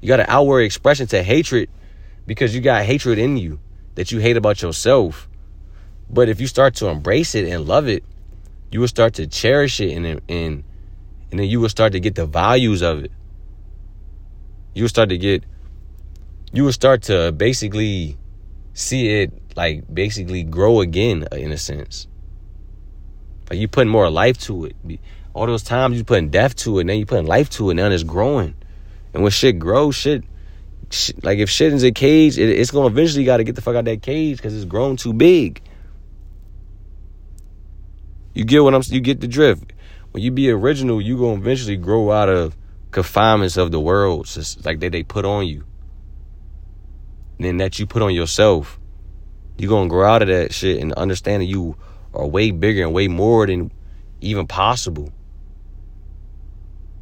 You 0.01 0.09
got 0.09 0.21
an 0.21 0.27
outward 0.29 0.63
expression 0.63 1.07
to 1.09 1.23
hatred 1.23 1.71
because 2.27 2.55
you 2.55 2.61
got 2.61 2.85
hatred 2.85 3.19
in 3.19 3.37
you 3.37 3.59
that 3.95 4.13
you 4.13 4.21
hate 4.21 4.37
about 4.37 4.63
yourself. 4.63 5.29
But 6.11 6.29
if 6.29 6.41
you 6.41 6.47
start 6.47 6.75
to 6.77 6.87
embrace 6.87 7.35
it 7.35 7.49
and 7.49 7.67
love 7.67 7.89
it, 7.89 8.05
you 8.71 8.81
will 8.81 8.89
start 8.89 9.15
to 9.15 9.27
cherish 9.27 9.81
it 9.81 9.93
and 9.93 10.21
and 10.29 10.65
and 11.31 11.41
then 11.41 11.49
you 11.49 11.61
will 11.61 11.69
start 11.69 11.93
to 11.93 12.01
get 12.01 12.15
the 12.15 12.27
values 12.27 12.83
of 12.83 13.05
it. 13.05 13.13
You 14.75 14.85
will 14.85 14.89
start 14.89 15.09
to 15.11 15.19
get 15.19 15.45
you 16.53 16.65
will 16.65 16.73
start 16.73 17.03
to 17.05 17.33
basically 17.33 18.17
see 18.73 19.23
it 19.23 19.33
like 19.57 19.93
basically 19.93 20.43
grow 20.45 20.81
again 20.81 21.27
uh, 21.31 21.37
in 21.37 21.53
a 21.53 21.59
sense. 21.59 22.07
Like 23.51 23.59
you 23.59 23.69
putting 23.69 23.91
more 23.91 24.09
life 24.11 24.39
to 24.43 24.67
it. 24.67 24.77
All 25.35 25.47
those 25.47 25.63
times 25.63 25.97
you 25.97 26.05
putting 26.05 26.31
death 26.31 26.57
to 26.57 26.79
it, 26.79 26.85
now 26.85 26.93
you 26.93 27.07
putting 27.07 27.27
life 27.27 27.51
to 27.51 27.71
it, 27.71 27.75
now 27.75 27.89
it's 27.91 28.03
growing. 28.03 28.55
And 29.13 29.23
when 29.23 29.33
shit 29.33 29.59
grows, 29.59 29.97
shit, 29.97 30.25
shit 30.91 31.23
like 31.25 31.39
if 31.39 31.51
shit 31.51 31.73
is 31.73 31.83
a 31.83 31.93
cage, 31.93 32.39
it, 32.39 32.49
it's 32.49 32.71
gonna 32.71 32.87
eventually 32.87 33.25
got 33.25 33.39
to 33.39 33.45
get 33.45 33.55
the 33.55 33.63
fuck 33.63 33.77
out 33.77 33.85
that 33.85 34.03
cage 34.03 34.37
because 34.37 34.55
it's 34.55 34.65
grown 34.65 34.97
too 34.97 35.13
big. 35.13 35.63
You 38.35 38.45
get 38.45 38.63
what 38.63 38.75
I'm. 38.75 38.83
You 38.87 39.01
get 39.01 39.21
the 39.21 39.27
drift. 39.27 39.73
When 40.13 40.23
you 40.23 40.31
be 40.31 40.51
original, 40.51 41.01
you 41.01 41.19
gonna 41.19 41.41
eventually 41.41 41.77
grow 41.77 42.11
out 42.11 42.29
of 42.29 42.57
confinements 42.91 43.57
of 43.57 43.71
the 43.71 43.81
world, 43.81 44.27
just 44.27 44.65
like 44.65 44.81
that 44.81 44.93
they 44.93 45.03
put 45.03 45.25
on 45.25 45.47
you. 45.47 45.65
And 47.39 47.47
then 47.47 47.57
that 47.59 47.79
you 47.79 47.87
put 47.87 48.03
on 48.03 48.15
yourself. 48.15 48.79
You 49.59 49.69
gonna 49.69 49.89
grow 49.89 50.09
out 50.09 50.23
of 50.23 50.29
that 50.29 50.53
shit 50.53 50.81
and 50.81 50.93
understand 50.95 51.43
that 51.43 51.47
you 51.47 51.77
are 52.15 52.27
way 52.27 52.51
bigger 52.51 52.83
and 52.83 52.95
way 52.95 53.09
more 53.09 53.47
than 53.47 53.71
even 54.21 54.47
possible. 54.47 55.13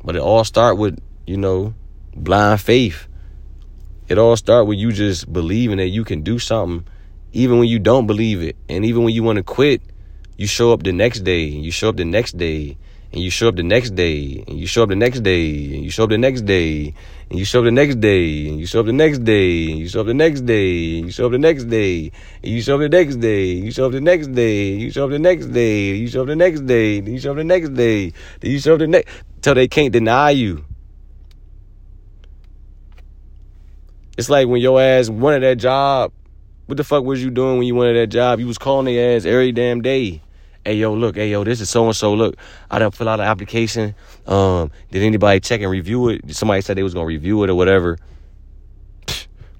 But 0.05 0.17
it 0.17 0.23
all 0.23 0.45
start 0.45 0.79
with, 0.79 0.99
you 1.27 1.37
know, 1.37 1.75
blind 2.15 2.61
faith. 2.61 3.09
It 4.09 4.19
all 4.19 4.37
start 4.37 4.67
with 4.67 4.79
you 4.79 4.93
just 4.93 5.33
believing 5.33 5.79
that 5.79 5.89
you 5.89 6.05
can 6.05 6.23
do 6.23 6.39
something 6.39 6.87
even 7.33 7.59
when 7.59 7.69
you 7.69 7.79
don't 7.79 8.07
believe 8.07 8.43
it. 8.43 8.57
And 8.69 8.85
even 8.85 9.05
when 9.05 9.15
you 9.15 9.23
want 9.23 9.37
to 9.37 9.43
quit, 9.43 9.83
you 10.37 10.47
show 10.47 10.73
up 10.73 10.83
the 10.83 10.93
next 10.93 11.21
day, 11.21 11.45
you 11.45 11.71
show 11.71 11.89
up 11.89 11.97
the 11.97 12.05
next 12.05 12.37
day, 12.39 12.79
and 13.17 13.25
you 13.25 13.31
show 13.31 13.49
up 13.49 13.57
the 13.57 13.63
next 13.63 13.95
day, 13.95 14.45
and 14.47 14.59
you 14.59 14.67
show 14.67 14.83
up 14.83 14.91
the 14.91 14.95
next 14.95 15.21
day, 15.21 15.75
and 15.75 15.83
you 15.83 15.91
show 15.91 16.05
up 16.05 16.11
the 16.11 16.19
next 16.19 16.43
day, 16.43 16.93
and 17.31 17.39
you 17.39 17.47
show 17.47 17.61
up 17.61 17.65
the 17.65 17.71
next 17.71 17.95
day, 17.95 18.49
and 18.49 18.61
you 18.61 18.67
show 18.67 18.81
up 18.81 18.87
the 18.87 18.93
next 18.93 19.21
day, 19.21 19.69
and 19.71 19.79
you 19.79 19.81
show 19.87 20.03
up 20.05 20.05
the 20.05 20.13
next 20.13 20.41
day, 20.43 20.99
and 20.99 21.09
you 21.17 21.25
show 21.25 21.25
up 21.25 21.25
the 21.25 21.31
next 21.33 21.55
day, 22.03 22.53
and 22.53 22.61
you 22.61 22.69
show 22.69 22.77
up 22.77 22.83
the 22.83 22.91
next 22.91 23.17
day, 23.17 23.55
you 23.55 23.73
show 23.73 23.87
up 23.87 23.93
the 23.93 24.01
next 24.01 24.27
day, 24.27 24.75
you 24.75 24.91
show 24.91 25.05
up 25.05 25.11
the 25.11 25.19
next 25.19 25.47
day, 25.47 25.97
you 25.97 26.09
show 26.09 26.21
up 26.21 26.27
the 26.29 26.37
next 26.37 26.67
day, 26.67 27.01
you 27.01 27.19
show 27.19 27.31
up 27.31 27.37
the 27.39 27.45
next 27.45 27.69
day, 27.71 28.13
you 28.43 28.59
show 28.59 28.75
up 28.75 28.79
the 28.81 28.87
next 28.87 29.09
till 29.41 29.55
they 29.55 29.67
can't 29.67 29.95
deny 29.95 30.31
you. 30.31 30.67
It's 34.19 34.29
like 34.29 34.47
when 34.47 34.61
your 34.61 34.79
ass 34.79 35.09
wanted 35.09 35.43
that 35.43 35.57
job. 35.57 36.13
What 36.67 36.77
the 36.77 36.85
fuck 36.85 37.05
was 37.05 37.23
you 37.23 37.31
doing 37.31 37.59
when 37.59 37.67
you 37.67 37.75
wanted 37.77 37.95
that 37.95 38.09
job? 38.09 38.41
You 38.41 38.47
was 38.47 38.59
calling 38.59 38.87
their 38.87 39.17
ass 39.17 39.25
every 39.25 39.53
damn 39.53 39.81
day 39.81 40.21
hey 40.67 40.75
yo, 40.75 40.93
look, 40.93 41.15
hey 41.15 41.31
yo, 41.31 41.45
this 41.45 41.61
is 41.61 41.71
so 41.71 41.87
and 41.87 41.95
so. 41.95 42.13
Look, 42.13 42.37
I 42.71 42.81
done 42.81 42.91
fill 42.91 43.09
out 43.09 43.21
an 43.21 43.27
application. 43.27 43.95
Um, 44.27 44.73
did 44.91 45.03
anybody 45.03 45.39
check 45.39 45.61
and 45.61 45.71
review 45.71 46.09
it? 46.09 46.35
Somebody 46.35 46.61
said 46.61 46.77
they 46.77 46.83
was 46.83 46.93
gonna 46.93 47.07
review 47.07 47.45
it 47.45 47.51
or 47.51 47.55
whatever. 47.55 47.99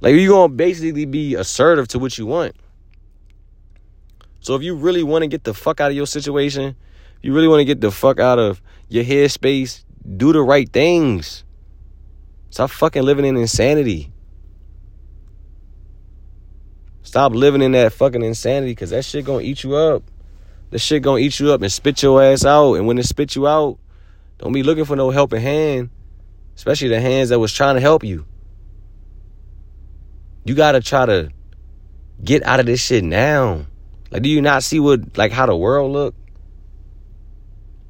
Like 0.01 0.15
you're 0.15 0.29
gonna 0.29 0.53
basically 0.53 1.07
be 1.07 1.35
assertive 1.37 1.87
to 1.89 1.99
what 2.01 2.19
you 2.19 2.27
want. 2.27 2.57
So 4.41 4.55
if 4.57 4.63
you 4.63 4.75
really 4.75 5.03
want 5.03 5.23
to 5.23 5.29
get 5.29 5.45
the 5.45 5.55
fuck 5.55 5.81
out 5.81 5.91
of 5.91 5.97
your 5.97 6.07
situation, 6.07 6.77
you 7.23 7.33
really 7.33 7.49
want 7.49 7.61
to 7.61 7.65
get 7.65 7.81
the 7.81 7.91
fuck 7.91 8.21
out 8.21 8.39
of 8.39 8.61
your 8.89 9.05
headspace, 9.05 9.85
do 10.17 10.33
the 10.33 10.43
right 10.43 10.69
things. 10.69 11.45
Stop 12.51 12.71
fucking 12.71 13.03
living 13.03 13.25
in 13.25 13.37
insanity. 13.37 14.13
Stop 17.03 17.33
living 17.33 17.63
in 17.63 17.73
that 17.73 17.93
fucking 17.93 18.23
insanity 18.23 18.73
because 18.73 18.91
that 18.91 19.05
shit 19.05 19.25
gonna 19.25 19.43
eat 19.43 19.63
you 19.63 19.77
up. 19.77 20.03
The 20.71 20.79
shit 20.79 21.03
gonna 21.03 21.21
eat 21.21 21.39
you 21.39 21.53
up 21.53 21.63
and 21.63 21.71
spit 21.71 22.03
your 22.03 22.23
ass 22.23 22.45
out. 22.45 22.75
And 22.75 22.87
when 22.87 22.99
it 22.99 23.05
spit 23.05 23.37
you 23.37 23.47
out, 23.47 23.79
don't 24.39 24.53
be 24.53 24.63
looking 24.63 24.85
for 24.85 24.97
no 24.97 25.11
helping 25.11 25.41
hand, 25.41 25.91
especially 26.57 26.89
the 26.89 27.01
hands 27.01 27.29
that 27.29 27.39
was 27.39 27.53
trying 27.53 27.77
to 27.77 27.81
help 27.81 28.03
you. 28.05 28.27
You 30.45 30.55
gotta 30.55 30.81
try 30.81 31.07
to 31.07 31.31
get 32.23 32.43
out 32.45 32.61
of 32.61 32.67
this 32.67 32.81
shit 32.81 33.05
now. 33.05 33.67
Like, 34.11 34.23
do 34.23 34.29
you 34.29 34.43
not 34.43 34.63
see 34.63 34.81
what 34.81 35.17
like 35.17 35.33
how 35.33 35.47
the 35.47 35.57
world 35.57 35.93
look? 35.93 36.15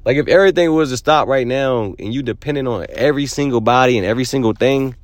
Like, 0.05 0.17
if 0.17 0.27
everything 0.27 0.71
was 0.73 0.89
to 0.91 0.97
stop 0.97 1.27
right 1.27 1.45
now 1.45 1.95
and 1.99 2.13
you 2.13 2.23
depending 2.23 2.67
on 2.67 2.85
every 2.89 3.25
single 3.25 3.59
body 3.59 3.97
and 3.97 4.05
every 4.05 4.23
single 4.23 4.53
thing, 4.53 4.95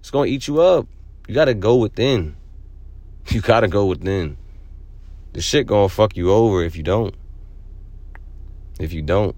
it's 0.00 0.10
gonna 0.10 0.26
eat 0.26 0.48
you 0.48 0.60
up. 0.60 0.86
You 1.28 1.34
gotta 1.34 1.54
go 1.54 1.76
within. 1.76 2.36
You 3.28 3.40
gotta 3.42 3.68
go 3.68 3.84
within 3.84 4.38
the 5.32 5.40
shit 5.40 5.66
gonna 5.66 5.88
fuck 5.88 6.16
you 6.16 6.32
over 6.32 6.62
if 6.62 6.76
you 6.76 6.82
don't. 6.82 7.14
If 8.78 8.92
you 8.92 9.02
don't. 9.02 9.36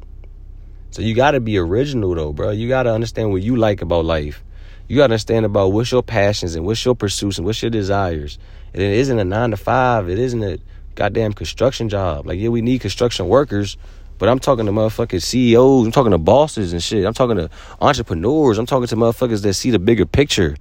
So 0.91 1.03
you 1.03 1.15
gotta 1.15 1.41
be 1.41 1.59
original 1.59 2.15
though, 2.15 2.33
bro. 2.33 2.51
You 2.51 2.69
gotta 2.69 2.93
understand 2.93 3.31
what 3.33 3.43
you 3.43 3.57
like 3.57 3.83
about 3.83 4.05
life. 4.05 4.45
You 4.89 4.97
gotta 4.97 5.15
understand 5.15 5.47
about 5.47 5.73
what's 5.73 5.91
your 5.91 6.03
passions 6.03 6.55
and 6.55 6.67
what's 6.67 6.85
your 6.85 6.95
pursuits 6.95 7.39
and 7.39 7.47
what's 7.47 7.63
your 7.63 7.71
desires. 7.71 8.39
And 8.73 8.83
it 8.83 8.93
isn't 8.93 9.19
a 9.19 9.25
nine 9.25 9.51
to 9.51 9.57
five. 9.57 10.09
It 10.09 10.19
isn't 10.19 10.43
a 10.43 10.59
goddamn 10.95 11.33
construction 11.33 11.89
job. 11.89 12.27
Like, 12.27 12.39
yeah, 12.39 12.49
we 12.49 12.61
need 12.61 12.81
construction 12.81 13.29
workers, 13.29 13.77
but 14.19 14.29
I'm 14.29 14.39
talking 14.39 14.67
to 14.67 14.73
motherfucking 14.73 15.23
CEOs. 15.23 15.87
I'm 15.87 15.93
talking 15.93 16.13
to 16.13 16.19
bosses 16.19 16.73
and 16.73 16.83
shit. 16.83 17.05
I'm 17.05 17.15
talking 17.15 17.37
to 17.37 17.51
entrepreneurs. 17.81 18.59
I'm 18.59 18.67
talking 18.67 18.87
to 18.87 18.97
motherfuckers 18.97 19.43
that 19.43 19.55
see 19.55 19.71
the 19.71 19.79
bigger 19.79 20.07
picture. 20.07 20.57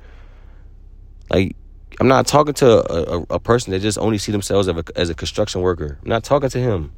Like, 1.30 1.56
I'm 2.00 2.08
not 2.08 2.26
talking 2.26 2.54
to 2.56 2.68
a, 2.92 3.18
a, 3.18 3.26
a, 3.32 3.40
person 3.40 3.72
that 3.72 3.80
just 3.80 3.98
only 3.98 4.18
see 4.18 4.32
themselves 4.32 4.68
as 4.68 4.76
a, 4.76 4.84
as 4.96 5.10
a 5.10 5.14
construction 5.14 5.62
worker. 5.62 5.98
I'm 6.02 6.10
not 6.10 6.24
talking 6.24 6.50
to 6.50 6.60
him. 6.60 6.92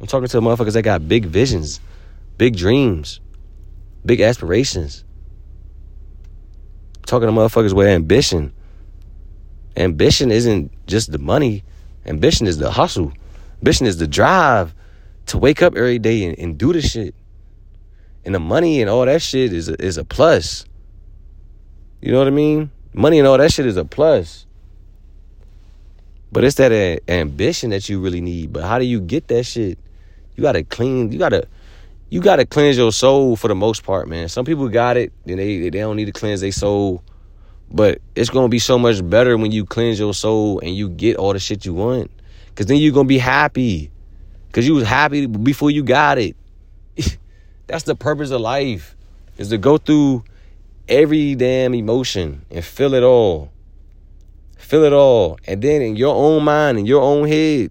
I'm 0.00 0.06
talking 0.06 0.28
to 0.28 0.40
motherfuckers 0.40 0.72
that 0.72 0.82
got 0.82 1.08
big 1.08 1.26
visions, 1.26 1.80
big 2.36 2.56
dreams, 2.56 3.20
big 4.04 4.20
aspirations. 4.20 5.04
I'm 6.96 7.04
talking 7.04 7.28
to 7.28 7.32
motherfuckers 7.32 7.72
with 7.72 7.86
ambition. 7.86 8.52
Ambition 9.76 10.30
isn't 10.30 10.72
just 10.86 11.12
the 11.12 11.18
money. 11.18 11.64
Ambition 12.04 12.46
is 12.46 12.58
the 12.58 12.70
hustle. 12.70 13.12
Ambition 13.60 13.86
is 13.86 13.98
the 13.98 14.08
drive 14.08 14.74
to 15.26 15.38
wake 15.38 15.62
up 15.62 15.76
every 15.76 15.98
day 15.98 16.24
and, 16.24 16.38
and 16.38 16.58
do 16.58 16.72
the 16.72 16.82
shit. 16.82 17.14
And 18.24 18.34
the 18.34 18.40
money 18.40 18.80
and 18.80 18.90
all 18.90 19.06
that 19.06 19.22
shit 19.22 19.52
is 19.52 19.68
a, 19.68 19.80
is 19.82 19.96
a 19.98 20.04
plus. 20.04 20.64
You 22.00 22.12
know 22.12 22.18
what 22.18 22.26
I 22.26 22.30
mean? 22.30 22.70
Money 22.94 23.18
and 23.18 23.26
all 23.26 23.38
that 23.38 23.52
shit 23.52 23.66
is 23.66 23.76
a 23.76 23.84
plus. 23.84 24.46
But 26.30 26.44
it's 26.44 26.56
that 26.56 26.72
a- 26.72 26.98
ambition 27.08 27.70
that 27.70 27.88
you 27.88 28.00
really 28.00 28.20
need. 28.20 28.52
But 28.52 28.64
how 28.64 28.78
do 28.78 28.84
you 28.84 29.00
get 29.00 29.28
that 29.28 29.44
shit? 29.44 29.78
You 30.36 30.42
gotta 30.42 30.64
clean. 30.64 31.12
You 31.12 31.18
gotta. 31.18 31.46
You 32.08 32.20
gotta 32.20 32.44
cleanse 32.44 32.76
your 32.76 32.92
soul 32.92 33.36
for 33.36 33.48
the 33.48 33.54
most 33.54 33.84
part, 33.84 34.06
man. 34.06 34.28
Some 34.28 34.44
people 34.44 34.68
got 34.68 34.98
it, 34.98 35.12
and 35.26 35.38
they 35.38 35.60
they 35.60 35.70
don't 35.70 35.96
need 35.96 36.06
to 36.06 36.12
cleanse 36.12 36.42
their 36.42 36.52
soul. 36.52 37.02
But 37.70 38.02
it's 38.14 38.28
gonna 38.28 38.48
be 38.48 38.58
so 38.58 38.78
much 38.78 39.08
better 39.08 39.38
when 39.38 39.50
you 39.50 39.64
cleanse 39.64 39.98
your 39.98 40.12
soul 40.12 40.60
and 40.60 40.76
you 40.76 40.90
get 40.90 41.16
all 41.16 41.32
the 41.32 41.38
shit 41.38 41.64
you 41.64 41.72
want. 41.72 42.10
Cause 42.54 42.66
then 42.66 42.76
you're 42.76 42.92
gonna 42.92 43.08
be 43.08 43.16
happy. 43.16 43.90
Cause 44.52 44.66
you 44.66 44.74
was 44.74 44.86
happy 44.86 45.24
before 45.24 45.70
you 45.70 45.82
got 45.82 46.18
it. 46.18 46.36
That's 47.66 47.84
the 47.84 47.94
purpose 47.94 48.30
of 48.30 48.42
life. 48.42 48.94
Is 49.38 49.48
to 49.48 49.56
go 49.56 49.78
through 49.78 50.24
every 50.88 51.34
damn 51.34 51.74
emotion 51.74 52.44
and 52.50 52.64
feel 52.64 52.94
it 52.94 53.02
all. 53.02 53.50
Feel 54.56 54.84
it 54.84 54.92
all. 54.92 55.38
And 55.46 55.62
then 55.62 55.82
in 55.82 55.96
your 55.96 56.14
own 56.14 56.44
mind, 56.44 56.78
in 56.78 56.86
your 56.86 57.02
own 57.02 57.28
head, 57.28 57.70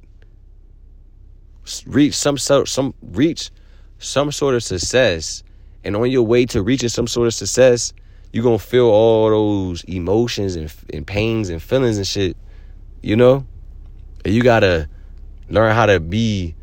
reach 1.85 2.15
some 2.15 2.37
sort 2.37 2.67
some 2.67 2.93
reach 3.01 3.51
some 3.99 4.31
sort 4.31 4.55
of 4.55 4.63
success. 4.63 5.43
And 5.83 5.95
on 5.95 6.11
your 6.11 6.23
way 6.23 6.45
to 6.47 6.61
reaching 6.61 6.89
some 6.89 7.07
sort 7.07 7.27
of 7.27 7.33
success, 7.33 7.93
you're 8.31 8.43
gonna 8.43 8.59
feel 8.59 8.85
all 8.85 9.29
those 9.29 9.83
emotions 9.85 10.55
and, 10.55 10.73
and 10.93 11.05
pains 11.05 11.49
and 11.49 11.61
feelings 11.61 11.97
and 11.97 12.05
shit. 12.05 12.37
You 13.01 13.15
know? 13.15 13.45
And 14.23 14.33
you 14.33 14.43
gotta 14.43 14.87
learn 15.49 15.73
how 15.75 15.87
to 15.87 15.99
be 15.99 16.55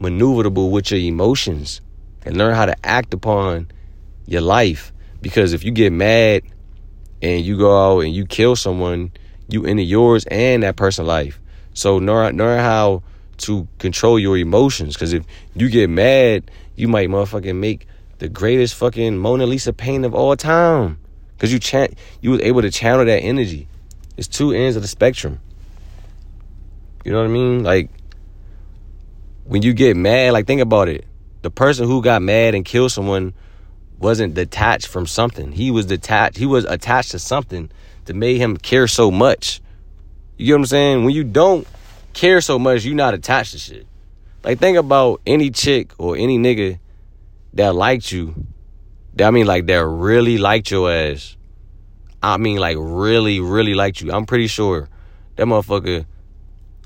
maneuverable 0.00 0.70
with 0.70 0.90
your 0.90 1.00
emotions 1.00 1.80
and 2.24 2.36
learn 2.36 2.54
how 2.54 2.66
to 2.66 2.74
act 2.84 3.14
upon 3.14 3.68
your 4.26 4.40
life 4.40 4.92
because 5.22 5.52
if 5.52 5.64
you 5.64 5.72
get 5.72 5.92
mad 5.92 6.42
and 7.22 7.44
you 7.44 7.56
go 7.58 7.96
out 7.96 8.00
and 8.00 8.14
you 8.14 8.26
kill 8.26 8.56
someone, 8.56 9.12
you 9.48 9.66
end 9.66 9.80
yours 9.82 10.24
and 10.26 10.62
that 10.62 10.76
person's 10.76 11.08
life. 11.08 11.40
So 11.74 11.96
learn 11.96 12.36
learn 12.36 12.60
how 12.60 13.02
to 13.38 13.66
control 13.78 14.18
your 14.18 14.36
emotions. 14.36 14.96
Cause 14.96 15.12
if 15.12 15.24
you 15.54 15.68
get 15.68 15.90
mad, 15.90 16.50
you 16.76 16.88
might 16.88 17.08
motherfucking 17.08 17.56
make 17.56 17.86
the 18.18 18.28
greatest 18.28 18.74
fucking 18.74 19.18
Mona 19.18 19.46
Lisa 19.46 19.72
painting 19.72 20.04
of 20.04 20.14
all 20.14 20.36
time. 20.36 20.98
Cause 21.38 21.52
you 21.52 21.58
chan- 21.58 21.94
you 22.20 22.30
was 22.32 22.40
able 22.40 22.62
to 22.62 22.70
channel 22.70 23.04
that 23.04 23.20
energy. 23.20 23.66
It's 24.16 24.28
two 24.28 24.52
ends 24.52 24.76
of 24.76 24.82
the 24.82 24.88
spectrum. 24.88 25.40
You 27.04 27.12
know 27.12 27.18
what 27.18 27.24
I 27.24 27.28
mean? 27.28 27.62
Like 27.62 27.90
when 29.44 29.62
you 29.62 29.72
get 29.72 29.96
mad, 29.96 30.32
like 30.32 30.46
think 30.46 30.60
about 30.60 30.88
it. 30.88 31.06
The 31.42 31.50
person 31.50 31.86
who 31.86 32.02
got 32.02 32.20
mad 32.20 32.54
and 32.54 32.64
killed 32.64 32.92
someone 32.92 33.32
wasn't 34.00 34.34
detached 34.34 34.88
from 34.88 35.06
something. 35.06 35.52
He 35.52 35.70
was 35.70 35.86
detached. 35.86 36.38
He 36.38 36.46
was 36.46 36.64
attached 36.64 37.12
to 37.12 37.18
something 37.18 37.70
that 38.06 38.14
made 38.14 38.38
him 38.38 38.56
care 38.56 38.88
so 38.88 39.10
much. 39.10 39.60
You 40.36 40.46
get 40.46 40.52
what 40.54 40.58
I'm 40.58 40.66
saying? 40.66 41.04
When 41.04 41.14
you 41.14 41.22
don't 41.22 41.68
care 42.14 42.40
so 42.40 42.58
much, 42.58 42.84
you're 42.84 42.94
not 42.94 43.14
attached 43.14 43.52
to 43.52 43.58
shit. 43.58 43.86
Like 44.42 44.58
think 44.58 44.78
about 44.78 45.20
any 45.26 45.50
chick 45.50 45.92
or 45.98 46.16
any 46.16 46.38
nigga 46.38 46.78
that 47.54 47.74
liked 47.74 48.10
you. 48.10 48.46
That 49.14 49.28
I 49.28 49.30
mean 49.30 49.46
like 49.46 49.66
that 49.66 49.84
really 49.84 50.38
liked 50.38 50.70
your 50.70 50.90
ass. 50.90 51.36
I 52.22 52.38
mean 52.38 52.56
like 52.56 52.78
really, 52.80 53.38
really 53.40 53.74
liked 53.74 54.00
you. 54.00 54.12
I'm 54.12 54.24
pretty 54.24 54.46
sure 54.46 54.88
that 55.36 55.44
motherfucker. 55.44 56.06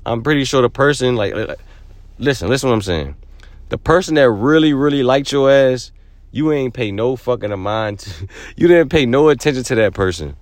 I'm 0.05 0.21
pretty 0.21 0.43
sure 0.43 0.61
the 0.61 0.69
person 0.69 1.15
like, 1.15 1.33
like 1.33 1.59
listen, 2.19 2.49
listen 2.49 2.69
what 2.69 2.75
I'm 2.75 2.81
saying. 2.81 3.15
The 3.69 3.77
person 3.77 4.15
that 4.15 4.29
really, 4.29 4.73
really 4.73 5.01
liked 5.01 5.31
your 5.31 5.49
ass, 5.49 5.91
you 6.35 6.51
ain't 6.51 6.73
pay 6.73 6.91
no 6.91 7.15
fucking 7.15 7.57
mind 7.57 7.99
to, 7.99 8.27
you 8.57 8.67
didn't 8.67 8.89
pay 8.89 9.05
no 9.05 9.29
attention 9.29 9.63
to 9.63 9.75
that 9.75 9.93
person. 9.93 10.35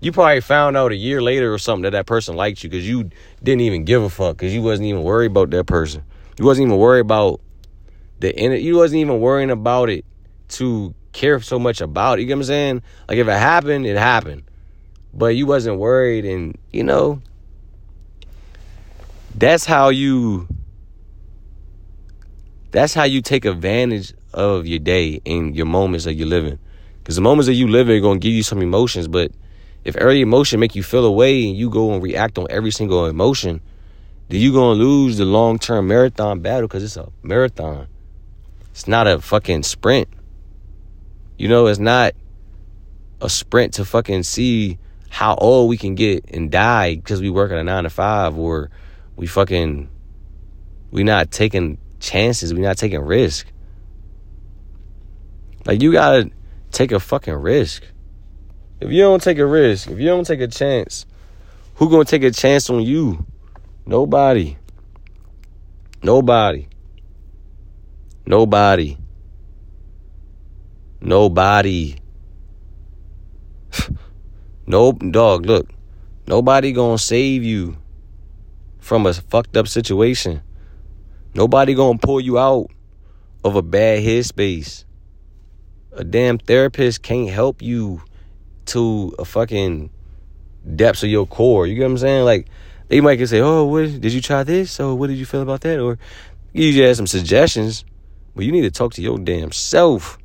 You 0.00 0.12
probably 0.12 0.40
found 0.40 0.76
out 0.76 0.92
a 0.92 0.96
year 0.96 1.20
later 1.20 1.52
or 1.52 1.58
something 1.58 1.82
that 1.82 1.90
that 1.90 2.06
person 2.06 2.36
liked 2.36 2.62
you 2.62 2.70
because 2.70 2.88
you 2.88 3.10
didn't 3.42 3.62
even 3.62 3.84
give 3.84 4.00
a 4.00 4.08
fuck 4.08 4.36
because 4.36 4.54
you 4.54 4.62
wasn't 4.62 4.86
even 4.86 5.02
worried 5.02 5.32
about 5.32 5.50
that 5.50 5.66
person. 5.66 6.04
You 6.38 6.44
wasn't 6.44 6.68
even 6.68 6.78
worried 6.78 7.00
about 7.00 7.40
the 8.20 8.32
end. 8.36 8.62
you 8.62 8.76
wasn't 8.76 9.00
even 9.00 9.18
worrying 9.18 9.50
about 9.50 9.90
it 9.90 10.04
to 10.50 10.94
care 11.10 11.40
so 11.40 11.58
much 11.58 11.80
about 11.80 12.20
it. 12.20 12.22
You 12.22 12.28
get 12.28 12.34
what 12.34 12.42
I'm 12.42 12.44
saying? 12.44 12.82
Like 13.08 13.18
if 13.18 13.26
it 13.26 13.32
happened, 13.32 13.86
it 13.86 13.96
happened. 13.96 14.44
But 15.12 15.34
you 15.34 15.46
wasn't 15.46 15.80
worried 15.80 16.26
and 16.26 16.56
you 16.72 16.84
know 16.84 17.20
that's 19.34 19.64
how 19.64 19.88
you 19.88 20.46
that's 22.70 22.94
how 22.94 23.02
you 23.02 23.20
take 23.20 23.44
advantage 23.44 24.14
of 24.34 24.66
your 24.66 24.78
day 24.78 25.20
and 25.26 25.56
your 25.56 25.66
moments 25.66 26.04
that 26.04 26.14
you're 26.14 26.26
living. 26.26 26.58
Because 26.98 27.16
the 27.16 27.22
moments 27.22 27.46
that 27.46 27.54
you 27.54 27.68
live 27.68 27.88
are 27.88 28.00
gonna 28.00 28.18
give 28.18 28.32
you 28.32 28.42
some 28.42 28.60
emotions, 28.60 29.08
but 29.08 29.32
if 29.84 29.96
every 29.96 30.20
emotion 30.20 30.60
make 30.60 30.74
you 30.74 30.82
feel 30.82 31.04
away 31.04 31.48
and 31.48 31.56
you 31.56 31.70
go 31.70 31.92
and 31.92 32.02
react 32.02 32.38
on 32.38 32.46
every 32.50 32.70
single 32.70 33.06
emotion, 33.06 33.60
then 34.28 34.40
you're 34.40 34.52
gonna 34.52 34.78
lose 34.78 35.16
the 35.16 35.24
long 35.24 35.58
term 35.58 35.88
marathon 35.88 36.40
battle 36.40 36.68
because 36.68 36.84
it's 36.84 36.96
a 36.96 37.08
marathon. 37.22 37.86
It's 38.70 38.86
not 38.86 39.06
a 39.06 39.20
fucking 39.20 39.62
sprint. 39.62 40.08
You 41.38 41.48
know, 41.48 41.66
it's 41.66 41.78
not 41.78 42.14
a 43.20 43.30
sprint 43.30 43.74
to 43.74 43.84
fucking 43.84 44.22
see 44.24 44.78
how 45.08 45.34
old 45.36 45.68
we 45.68 45.76
can 45.76 45.94
get 45.94 46.24
and 46.32 46.50
die 46.50 46.96
because 46.96 47.20
we 47.20 47.30
work 47.30 47.50
at 47.50 47.58
a 47.58 47.64
nine 47.64 47.84
to 47.84 47.90
five 47.90 48.36
or 48.38 48.70
we 49.16 49.26
fucking 49.26 49.88
we 50.90 51.02
not 51.02 51.30
taking 51.30 51.78
chances, 52.00 52.54
we 52.54 52.60
not 52.60 52.76
taking 52.76 53.00
risk. 53.00 53.46
Like 55.68 55.82
you 55.82 55.92
gotta 55.92 56.30
take 56.72 56.92
a 56.92 56.98
fucking 56.98 57.34
risk. 57.34 57.82
If 58.80 58.90
you 58.90 59.02
don't 59.02 59.22
take 59.22 59.36
a 59.36 59.44
risk, 59.44 59.90
if 59.90 59.98
you 59.98 60.06
don't 60.06 60.26
take 60.26 60.40
a 60.40 60.48
chance, 60.48 61.04
who 61.74 61.90
gonna 61.90 62.06
take 62.06 62.22
a 62.22 62.30
chance 62.30 62.70
on 62.70 62.80
you? 62.80 63.26
Nobody. 63.84 64.56
Nobody. 66.02 66.68
Nobody. 68.24 68.96
Nobody. 71.02 71.96
nope, 74.66 75.02
dog, 75.10 75.44
look. 75.44 75.68
Nobody 76.26 76.72
gonna 76.72 76.96
save 76.96 77.44
you 77.44 77.76
from 78.78 79.04
a 79.04 79.12
fucked 79.12 79.54
up 79.54 79.68
situation. 79.68 80.40
Nobody 81.34 81.74
gonna 81.74 81.98
pull 81.98 82.22
you 82.22 82.38
out 82.38 82.70
of 83.44 83.54
a 83.54 83.60
bad 83.60 84.02
headspace. 84.02 84.86
A 85.92 86.04
damn 86.04 86.38
therapist 86.38 87.02
can't 87.02 87.30
help 87.30 87.62
you 87.62 88.02
to 88.66 89.14
a 89.18 89.24
fucking 89.24 89.90
depths 90.76 91.02
of 91.02 91.08
your 91.08 91.26
core. 91.26 91.66
You 91.66 91.74
get 91.74 91.82
what 91.82 91.92
I'm 91.92 91.98
saying? 91.98 92.24
Like 92.24 92.46
they 92.88 93.00
might 93.00 93.16
can 93.16 93.26
say, 93.26 93.40
"Oh, 93.40 93.64
what 93.64 94.00
did 94.00 94.12
you 94.12 94.20
try 94.20 94.42
this? 94.44 94.78
Or 94.80 94.94
what 94.94 95.08
did 95.08 95.16
you 95.16 95.26
feel 95.26 95.42
about 95.42 95.62
that?" 95.62 95.80
Or 95.80 95.98
you 96.52 96.72
just 96.72 96.86
have 96.86 96.96
some 96.96 97.06
suggestions, 97.06 97.84
but 98.34 98.44
you 98.44 98.52
need 98.52 98.62
to 98.62 98.70
talk 98.70 98.94
to 98.94 99.02
your 99.02 99.18
damn 99.18 99.52
self. 99.52 100.18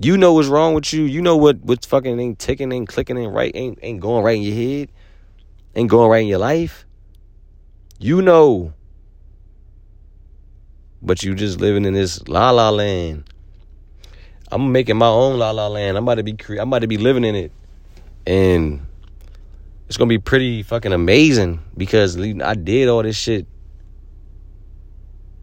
You 0.00 0.16
know 0.16 0.32
what's 0.32 0.48
wrong 0.48 0.74
with 0.74 0.92
you. 0.92 1.04
You 1.04 1.22
know 1.22 1.36
what 1.36 1.58
what's 1.62 1.86
fucking 1.86 2.18
ain't 2.18 2.38
ticking, 2.38 2.72
ain't 2.72 2.88
clicking, 2.88 3.16
ain't 3.16 3.32
right, 3.32 3.52
ain't 3.54 3.78
ain't 3.82 4.00
going 4.00 4.24
right 4.24 4.36
in 4.36 4.42
your 4.42 4.54
head, 4.54 4.92
ain't 5.74 5.90
going 5.90 6.10
right 6.10 6.22
in 6.22 6.28
your 6.28 6.38
life. 6.38 6.84
You 7.98 8.20
know, 8.20 8.72
but 11.00 11.22
you 11.22 11.34
just 11.34 11.60
living 11.60 11.84
in 11.84 11.94
this 11.94 12.26
la 12.28 12.50
la 12.50 12.70
land. 12.70 13.30
I'm 14.54 14.70
making 14.70 14.96
my 14.96 15.08
own 15.08 15.40
La 15.40 15.50
La 15.50 15.66
Land. 15.66 15.96
I'm 15.96 16.04
about 16.04 16.14
to 16.14 16.22
be 16.22 16.34
cre- 16.34 16.60
I'm 16.60 16.68
about 16.68 16.82
to 16.82 16.86
be 16.86 16.96
living 16.96 17.24
in 17.24 17.34
it, 17.34 17.50
and 18.24 18.86
it's 19.88 19.96
gonna 19.96 20.08
be 20.08 20.18
pretty 20.18 20.62
fucking 20.62 20.92
amazing 20.92 21.60
because 21.76 22.16
I 22.16 22.54
did 22.54 22.88
all 22.88 23.02
this 23.02 23.16
shit 23.16 23.48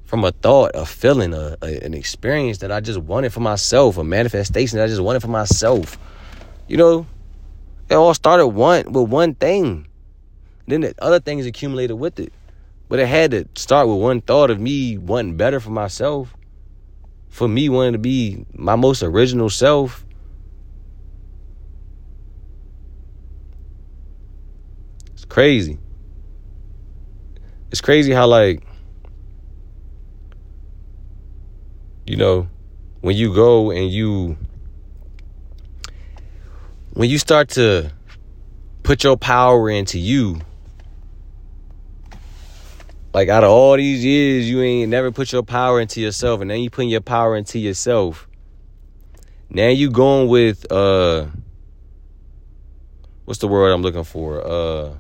from 0.06 0.24
a 0.24 0.32
thought, 0.32 0.72
a 0.76 0.86
feeling, 0.86 1.34
a, 1.34 1.58
a, 1.62 1.84
an 1.84 1.94
experience 1.94 2.60
that 2.60 2.72
I 2.72 2.80
just 2.80 3.00
wanted 3.00 3.34
for 3.34 3.42
myself, 3.42 3.98
a 3.98 4.04
manifestation 4.06 4.78
that 4.78 4.86
I 4.86 4.88
just 4.88 5.02
wanted 5.02 5.20
for 5.20 5.28
myself. 5.28 5.98
You 6.70 6.78
know, 6.78 7.06
it 7.90 7.96
all 7.96 8.14
started 8.14 8.48
one 8.48 8.94
with 8.94 9.10
one 9.10 9.36
thing. 9.36 9.90
Then 10.68 10.82
the 10.82 10.96
other 11.00 11.20
things 11.20 11.46
accumulated 11.46 12.00
with 12.00 12.18
it. 12.18 12.32
But 12.88 13.00
it 13.00 13.08
had 13.08 13.32
to 13.32 13.46
start 13.56 13.90
with 13.90 13.98
one 13.98 14.22
thought 14.22 14.50
of 14.50 14.62
me 14.62 14.98
wanting 14.98 15.36
better 15.36 15.60
for 15.60 15.72
myself 15.72 16.34
for 17.32 17.48
me 17.48 17.70
wanting 17.70 17.94
to 17.94 17.98
be 17.98 18.46
my 18.54 18.76
most 18.76 19.02
original 19.02 19.50
self. 19.50 20.06
It's 25.14 25.26
crazy. 25.26 25.80
It's 27.72 27.82
crazy 27.82 28.12
how 28.12 28.28
like 28.28 28.64
you 32.06 32.18
know, 32.18 32.50
when 33.00 33.16
you 33.16 33.34
go 33.34 33.72
and 33.72 33.90
you 33.90 34.38
when 36.94 37.10
you 37.10 37.18
start 37.18 37.48
to 37.50 37.94
put 38.84 39.06
your 39.06 39.16
power 39.16 39.70
into 39.70 39.98
you 39.98 40.42
like 43.14 43.30
out 43.30 43.44
of 43.44 43.50
all 43.50 43.76
these 43.76 44.04
years, 44.06 44.50
you 44.50 44.62
ain't 44.62 44.90
never 44.90 45.12
put 45.12 45.32
your 45.32 45.44
power 45.44 45.82
into 45.82 46.00
yourself, 46.00 46.42
and 46.42 46.50
then 46.50 46.60
you 46.60 46.70
putting 46.70 46.90
your 46.90 47.02
power 47.02 47.36
into 47.36 47.60
yourself. 47.60 48.28
Now 49.50 49.68
you 49.68 49.90
going 49.90 50.30
with 50.30 50.72
uh, 50.72 51.28
what's 53.26 53.40
the 53.40 53.48
word 53.48 53.72
I'm 53.72 53.82
looking 53.82 54.06
for? 54.06 54.42
Uh, 54.46 54.94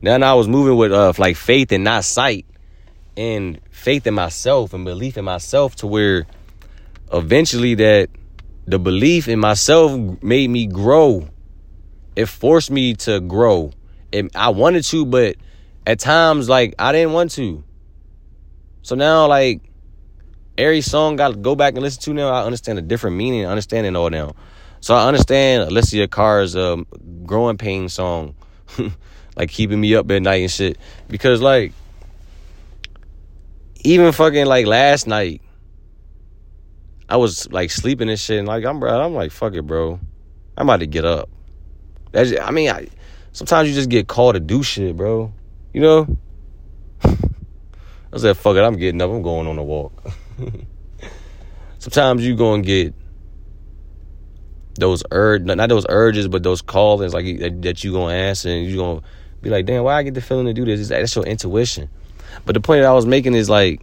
now 0.00 0.14
I 0.14 0.34
was 0.34 0.48
moving 0.48 0.76
with 0.76 0.92
uh 0.92 1.12
like 1.18 1.36
faith 1.36 1.70
and 1.72 1.84
not 1.84 2.04
sight, 2.04 2.46
and 3.14 3.60
faith 3.70 4.06
in 4.06 4.14
myself 4.14 4.72
and 4.72 4.86
belief 4.86 5.18
in 5.18 5.24
myself 5.24 5.76
to 5.76 5.86
where 5.86 6.26
eventually 7.12 7.74
that 7.74 8.08
the 8.68 8.78
belief 8.78 9.28
in 9.28 9.38
myself 9.38 9.98
made 10.22 10.50
me 10.50 10.66
grow. 10.66 11.26
It 12.14 12.26
forced 12.26 12.70
me 12.70 12.92
to 12.94 13.18
grow. 13.18 13.72
And 14.12 14.30
I 14.34 14.50
wanted 14.50 14.84
to, 14.84 15.06
but 15.06 15.36
at 15.86 15.98
times 16.00 16.50
like 16.50 16.74
I 16.78 16.92
didn't 16.92 17.14
want 17.14 17.30
to. 17.32 17.64
So 18.82 18.94
now 18.94 19.26
like 19.26 19.62
every 20.58 20.82
song 20.82 21.16
got 21.16 21.28
to 21.28 21.36
go 21.36 21.54
back 21.54 21.74
and 21.74 21.82
listen 21.82 22.02
to 22.02 22.12
now. 22.12 22.28
I 22.28 22.44
understand 22.44 22.78
a 22.78 22.82
different 22.82 23.16
meaning, 23.16 23.46
understanding 23.46 23.96
all 23.96 24.10
now. 24.10 24.34
So 24.80 24.94
I 24.94 25.08
understand 25.08 25.70
Alessia 25.70 26.10
Cara's 26.10 26.54
um, 26.54 26.86
growing 27.24 27.56
pain 27.56 27.88
song, 27.88 28.34
like 29.36 29.48
keeping 29.48 29.80
me 29.80 29.94
up 29.94 30.10
at 30.10 30.20
night 30.20 30.42
and 30.42 30.50
shit. 30.50 30.76
Because 31.08 31.40
like 31.40 31.72
even 33.82 34.12
fucking 34.12 34.44
like 34.44 34.66
last 34.66 35.06
night, 35.06 35.40
I 37.08 37.16
was 37.16 37.50
like 37.50 37.70
sleeping 37.70 38.08
and 38.08 38.18
shit, 38.18 38.38
and 38.38 38.48
like 38.48 38.64
I'm, 38.64 38.80
bro, 38.80 39.00
I'm 39.00 39.14
like, 39.14 39.30
fuck 39.30 39.54
it, 39.54 39.62
bro. 39.62 39.98
I'm 40.56 40.68
about 40.68 40.80
to 40.80 40.86
get 40.86 41.04
up. 41.04 41.28
That's, 42.12 42.32
I 42.38 42.50
mean, 42.50 42.70
I, 42.70 42.88
sometimes 43.32 43.68
you 43.68 43.74
just 43.74 43.88
get 43.88 44.08
called 44.08 44.34
to 44.34 44.40
do 44.40 44.62
shit, 44.62 44.96
bro. 44.96 45.32
You 45.72 45.80
know. 45.80 46.16
I 47.02 48.16
said, 48.16 48.36
fuck 48.36 48.56
it, 48.56 48.60
I'm 48.60 48.76
getting 48.76 49.00
up. 49.00 49.10
I'm 49.10 49.22
going 49.22 49.46
on 49.46 49.58
a 49.58 49.62
walk. 49.62 49.92
sometimes 51.78 52.26
you 52.26 52.36
gonna 52.36 52.62
get 52.62 52.94
those 54.78 55.02
urge, 55.10 55.42
not 55.42 55.68
those 55.68 55.86
urges, 55.88 56.28
but 56.28 56.42
those 56.42 56.62
callings 56.62 57.12
like 57.14 57.38
that 57.62 57.84
you 57.84 57.92
gonna 57.92 58.14
answer, 58.14 58.48
and 58.48 58.66
you 58.66 58.76
gonna 58.76 59.02
be 59.42 59.50
like, 59.50 59.66
damn, 59.66 59.84
why 59.84 59.96
I 59.96 60.02
get 60.02 60.14
the 60.14 60.20
feeling 60.20 60.46
to 60.46 60.54
do 60.54 60.64
this? 60.64 60.88
That's 60.88 61.14
your 61.14 61.24
intuition. 61.24 61.88
But 62.44 62.54
the 62.54 62.60
point 62.60 62.82
that 62.82 62.88
I 62.88 62.92
was 62.92 63.06
making 63.06 63.34
is 63.34 63.48
like 63.48 63.82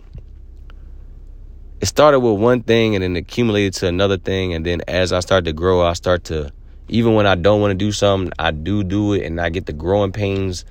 it 1.81 1.85
started 1.85 2.19
with 2.19 2.39
one 2.39 2.61
thing 2.61 2.95
and 2.95 3.03
then 3.03 3.15
accumulated 3.15 3.73
to 3.73 3.87
another 3.87 4.17
thing 4.17 4.53
and 4.53 4.65
then 4.65 4.81
as 4.87 5.11
i 5.11 5.19
start 5.19 5.45
to 5.45 5.53
grow 5.53 5.81
i 5.81 5.93
start 5.93 6.23
to 6.23 6.51
even 6.87 7.13
when 7.13 7.25
i 7.27 7.35
don't 7.35 7.61
want 7.61 7.71
to 7.71 7.75
do 7.75 7.91
something 7.91 8.31
i 8.39 8.51
do 8.51 8.83
do 8.83 9.13
it 9.13 9.23
and 9.23 9.39
i 9.39 9.49
get 9.49 9.65
the 9.65 9.73
growing 9.73 10.11
pains 10.11 10.65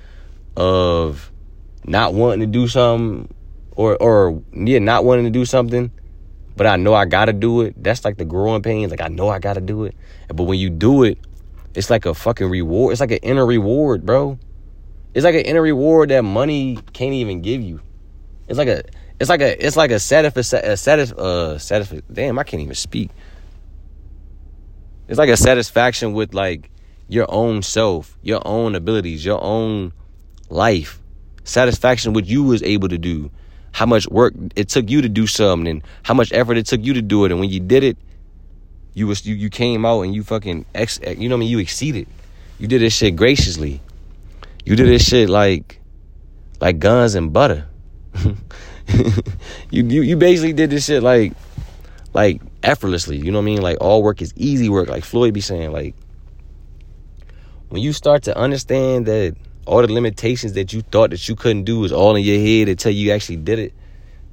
of 0.57 1.31
not 1.85 2.13
wanting 2.13 2.39
to 2.39 2.47
do 2.47 2.67
something 2.67 3.29
or 3.75 4.01
or 4.01 4.41
yeah, 4.53 4.79
not 4.79 5.05
wanting 5.05 5.25
to 5.25 5.31
do 5.31 5.45
something, 5.45 5.91
but 6.55 6.65
I 6.65 6.77
know 6.77 6.93
I 6.93 7.05
gotta 7.05 7.33
do 7.33 7.61
it. 7.61 7.75
That's 7.81 8.05
like 8.05 8.17
the 8.17 8.25
growing 8.25 8.61
pains. 8.61 8.91
Like 8.91 9.01
I 9.01 9.09
know 9.09 9.29
I 9.29 9.39
gotta 9.39 9.61
do 9.61 9.83
it. 9.83 9.95
But 10.27 10.43
when 10.43 10.57
you 10.57 10.69
do 10.69 11.03
it, 11.03 11.19
it's 11.73 11.89
like 11.89 12.05
a 12.05 12.13
fucking 12.13 12.49
reward. 12.49 12.93
It's 12.93 13.01
like 13.01 13.11
an 13.11 13.19
inner 13.19 13.45
reward, 13.45 14.05
bro. 14.05 14.39
It's 15.13 15.23
like 15.23 15.35
an 15.35 15.41
inner 15.41 15.61
reward 15.61 16.09
that 16.09 16.23
money 16.23 16.79
can't 16.93 17.13
even 17.13 17.41
give 17.41 17.61
you. 17.61 17.81
It's 18.47 18.57
like 18.57 18.67
a 18.67 18.83
it's 19.19 19.29
like 19.29 19.41
a 19.41 19.65
it's 19.65 19.77
like 19.77 19.91
a 19.91 19.95
satisf 19.95 20.35
a 20.35 20.73
satisf 20.73 21.11
uh 21.17 21.55
satisf 21.55 22.01
damn 22.11 22.37
I 22.37 22.43
can't 22.43 22.61
even 22.61 22.75
speak. 22.75 23.09
It's 25.07 25.17
like 25.17 25.29
a 25.29 25.37
satisfaction 25.37 26.13
with 26.13 26.33
like 26.33 26.69
your 27.07 27.27
own 27.29 27.61
self, 27.61 28.17
your 28.23 28.41
own 28.45 28.75
abilities, 28.75 29.23
your 29.23 29.41
own 29.41 29.93
life. 30.49 30.99
Satisfaction 31.43 32.13
what 32.13 32.25
you 32.25 32.43
was 32.43 32.63
able 32.63 32.89
to 32.89 32.97
do. 32.97 33.29
How 33.71 33.85
much 33.85 34.07
work 34.07 34.33
it 34.55 34.69
took 34.69 34.89
you 34.89 35.01
to 35.01 35.09
do 35.09 35.27
something 35.27 35.67
and 35.67 35.83
how 36.03 36.13
much 36.13 36.33
effort 36.33 36.57
it 36.57 36.65
took 36.65 36.83
you 36.83 36.93
to 36.93 37.01
do 37.01 37.25
it 37.25 37.31
and 37.31 37.39
when 37.39 37.49
you 37.49 37.59
did 37.59 37.83
it, 37.83 37.97
you 38.93 39.07
was 39.07 39.25
you, 39.25 39.35
you 39.35 39.49
came 39.49 39.85
out 39.85 40.01
and 40.01 40.15
you 40.15 40.23
fucking 40.23 40.65
ex 40.73 40.99
you 41.05 41.29
know 41.29 41.35
what 41.35 41.39
I 41.39 41.41
mean, 41.41 41.49
you 41.49 41.59
exceeded. 41.59 42.07
You 42.57 42.67
did 42.67 42.81
this 42.81 42.93
shit 42.93 43.15
graciously. 43.15 43.81
You 44.65 44.75
did 44.75 44.87
this 44.87 45.05
shit 45.05 45.29
like 45.29 45.79
like 46.59 46.79
guns 46.79 47.15
and 47.15 47.31
butter. 47.31 47.67
you, 49.71 49.83
you 49.83 50.01
you 50.01 50.15
basically 50.15 50.53
did 50.53 50.69
this 50.69 50.85
shit 50.85 51.03
like 51.03 51.33
like 52.13 52.41
effortlessly. 52.63 53.17
You 53.17 53.31
know 53.31 53.39
what 53.39 53.43
I 53.43 53.45
mean? 53.45 53.61
Like 53.61 53.77
all 53.81 54.03
work 54.03 54.21
is 54.21 54.33
easy 54.35 54.69
work. 54.69 54.89
Like 54.89 55.03
Floyd 55.03 55.33
be 55.33 55.41
saying, 55.41 55.71
like 55.71 55.95
when 57.69 57.81
you 57.81 57.93
start 57.93 58.23
to 58.23 58.37
understand 58.37 59.05
that 59.07 59.35
all 59.65 59.81
the 59.81 59.91
limitations 59.91 60.53
that 60.53 60.73
you 60.73 60.81
thought 60.81 61.09
that 61.09 61.27
you 61.27 61.35
couldn't 61.35 61.63
do 61.63 61.83
is 61.83 61.91
all 61.91 62.15
in 62.15 62.23
your 62.23 62.39
head 62.39 62.69
until 62.69 62.91
you 62.91 63.11
actually 63.11 63.37
did 63.37 63.59
it, 63.59 63.73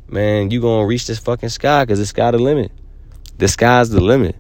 man, 0.09 0.51
you 0.51 0.61
gonna 0.61 0.87
reach 0.87 1.07
this 1.07 1.19
fucking 1.19 1.49
sky 1.49 1.85
because 1.85 1.99
the 1.99 2.07
sky 2.07 2.31
the 2.31 2.39
limit. 2.39 2.71
The 3.39 3.49
sky's 3.49 3.91
the 3.91 4.01
limit. 4.01 4.37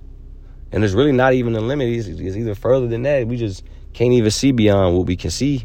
And 0.70 0.84
it's 0.84 0.94
really 0.94 1.12
not 1.12 1.34
even 1.34 1.54
a 1.54 1.60
limit. 1.60 1.88
It's, 1.88 2.06
it's 2.06 2.36
even 2.36 2.54
further 2.54 2.86
than 2.86 3.02
that. 3.02 3.26
We 3.26 3.36
just 3.36 3.64
can't 3.92 4.12
even 4.12 4.30
see 4.30 4.52
beyond 4.52 4.96
what 4.96 5.06
we 5.06 5.16
can 5.16 5.30
see. 5.30 5.64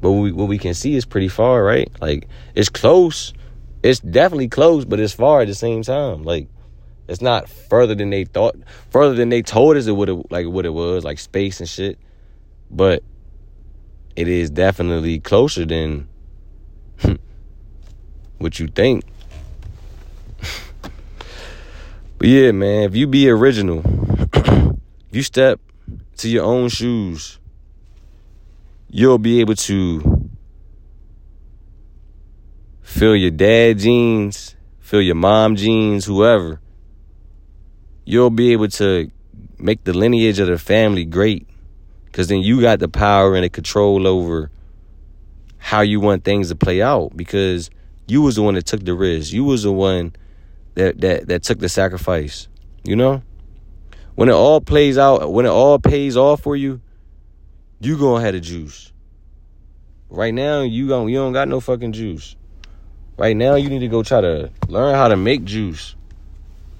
But 0.00 0.10
what 0.10 0.20
we, 0.20 0.32
what 0.32 0.48
we 0.48 0.58
can 0.58 0.74
see 0.74 0.96
is 0.96 1.04
pretty 1.04 1.28
far, 1.28 1.62
right? 1.62 1.90
Like 2.00 2.28
it's 2.54 2.68
close. 2.68 3.32
It's 3.86 4.00
definitely 4.00 4.48
close, 4.48 4.84
but 4.84 4.98
it's 4.98 5.12
far 5.12 5.42
at 5.42 5.46
the 5.46 5.54
same 5.54 5.82
time. 5.82 6.24
Like 6.24 6.48
it's 7.06 7.22
not 7.22 7.48
further 7.48 7.94
than 7.94 8.10
they 8.10 8.24
thought, 8.24 8.56
further 8.90 9.14
than 9.14 9.28
they 9.28 9.42
told 9.42 9.76
us 9.76 9.86
it 9.86 9.92
would 9.92 10.08
like 10.28 10.48
what 10.48 10.66
it 10.66 10.70
was, 10.70 11.04
like 11.04 11.20
space 11.20 11.60
and 11.60 11.68
shit. 11.68 11.96
But 12.68 13.04
it 14.16 14.26
is 14.26 14.50
definitely 14.50 15.20
closer 15.20 15.64
than 15.64 16.08
what 18.38 18.58
you 18.58 18.66
think. 18.66 19.04
but 22.18 22.26
yeah, 22.26 22.50
man, 22.50 22.82
if 22.82 22.96
you 22.96 23.06
be 23.06 23.30
original, 23.30 23.82
if 24.34 25.12
you 25.12 25.22
step 25.22 25.60
to 26.16 26.28
your 26.28 26.44
own 26.44 26.70
shoes, 26.70 27.38
you'll 28.90 29.18
be 29.18 29.38
able 29.38 29.54
to 29.54 30.15
feel 32.86 33.16
your 33.16 33.32
dad 33.32 33.78
genes, 33.78 34.54
feel 34.78 35.02
your 35.02 35.16
mom 35.16 35.56
genes, 35.56 36.04
whoever. 36.04 36.60
You'll 38.04 38.30
be 38.30 38.52
able 38.52 38.68
to 38.68 39.10
make 39.58 39.82
the 39.82 39.92
lineage 39.92 40.38
of 40.38 40.46
the 40.46 40.56
family 40.56 41.04
great 41.04 41.48
because 42.04 42.28
then 42.28 42.40
you 42.40 42.60
got 42.60 42.78
the 42.78 42.88
power 42.88 43.34
and 43.34 43.42
the 43.42 43.48
control 43.48 44.06
over 44.06 44.50
how 45.58 45.80
you 45.80 45.98
want 45.98 46.22
things 46.22 46.48
to 46.48 46.54
play 46.54 46.80
out 46.80 47.10
because 47.16 47.70
you 48.06 48.22
was 48.22 48.36
the 48.36 48.42
one 48.42 48.54
that 48.54 48.66
took 48.66 48.84
the 48.84 48.94
risk. 48.94 49.32
You 49.32 49.42
was 49.42 49.64
the 49.64 49.72
one 49.72 50.14
that 50.74 51.00
that 51.00 51.26
that 51.26 51.42
took 51.42 51.58
the 51.58 51.68
sacrifice 51.68 52.48
you 52.84 52.94
know? 52.94 53.20
When 54.14 54.28
it 54.28 54.32
all 54.32 54.60
plays 54.60 54.96
out 54.96 55.32
when 55.32 55.44
it 55.44 55.50
all 55.50 55.80
pays 55.80 56.16
off 56.16 56.42
for 56.42 56.54
you 56.54 56.80
you 57.80 57.98
gonna 57.98 58.24
have 58.24 58.32
the 58.32 58.40
juice. 58.40 58.92
Right 60.08 60.32
now 60.32 60.62
you 60.62 60.86
don't 60.86 61.08
you 61.08 61.16
don't 61.16 61.32
got 61.32 61.48
no 61.48 61.58
fucking 61.58 61.92
juice 61.92 62.36
right 63.16 63.36
now 63.36 63.54
you 63.54 63.68
need 63.68 63.80
to 63.80 63.88
go 63.88 64.02
try 64.02 64.20
to 64.20 64.50
learn 64.68 64.94
how 64.94 65.08
to 65.08 65.16
make 65.16 65.44
juice 65.44 65.94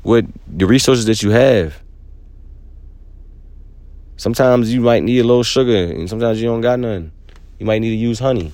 with 0.02 0.30
the 0.46 0.66
resources 0.66 1.06
that 1.06 1.22
you 1.22 1.30
have. 1.30 1.82
Sometimes 4.16 4.72
you 4.72 4.80
might 4.80 5.02
need 5.02 5.18
a 5.18 5.24
little 5.24 5.42
sugar, 5.42 5.76
and 5.76 6.08
sometimes 6.08 6.40
you 6.40 6.48
don't 6.48 6.62
got 6.62 6.78
none. 6.78 7.12
You 7.58 7.66
might 7.66 7.80
need 7.80 7.90
to 7.90 7.96
use 7.96 8.18
honey. 8.18 8.52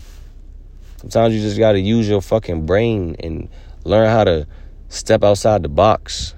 Sometimes 0.96 1.34
you 1.34 1.40
just 1.40 1.58
got 1.58 1.72
to 1.72 1.80
use 1.80 2.08
your 2.08 2.20
fucking 2.20 2.66
brain 2.66 3.16
and 3.20 3.48
learn 3.84 4.08
how 4.08 4.24
to 4.24 4.46
step 4.88 5.22
outside 5.24 5.62
the 5.62 5.68
box. 5.68 6.34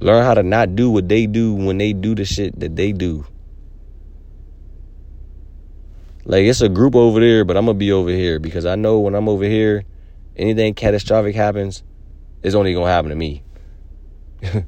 Learn 0.00 0.24
how 0.24 0.34
to 0.34 0.42
not 0.42 0.74
do 0.74 0.90
what 0.90 1.08
they 1.08 1.26
do 1.26 1.52
when 1.52 1.78
they 1.78 1.92
do 1.92 2.14
the 2.14 2.24
shit 2.24 2.58
that 2.58 2.76
they 2.76 2.92
do. 2.92 3.26
Like 6.24 6.44
it's 6.44 6.60
a 6.60 6.68
group 6.68 6.94
over 6.94 7.20
there, 7.20 7.44
but 7.44 7.56
I'm 7.56 7.66
gonna 7.66 7.78
be 7.78 7.92
over 7.92 8.10
here 8.10 8.38
because 8.38 8.66
I 8.66 8.74
know 8.74 9.00
when 9.00 9.14
I'm 9.14 9.28
over 9.28 9.44
here, 9.44 9.84
anything 10.36 10.74
catastrophic 10.74 11.34
happens, 11.34 11.82
it's 12.42 12.54
only 12.54 12.74
gonna 12.74 12.90
happen 12.90 13.10
to 13.10 13.16
me. 13.16 13.42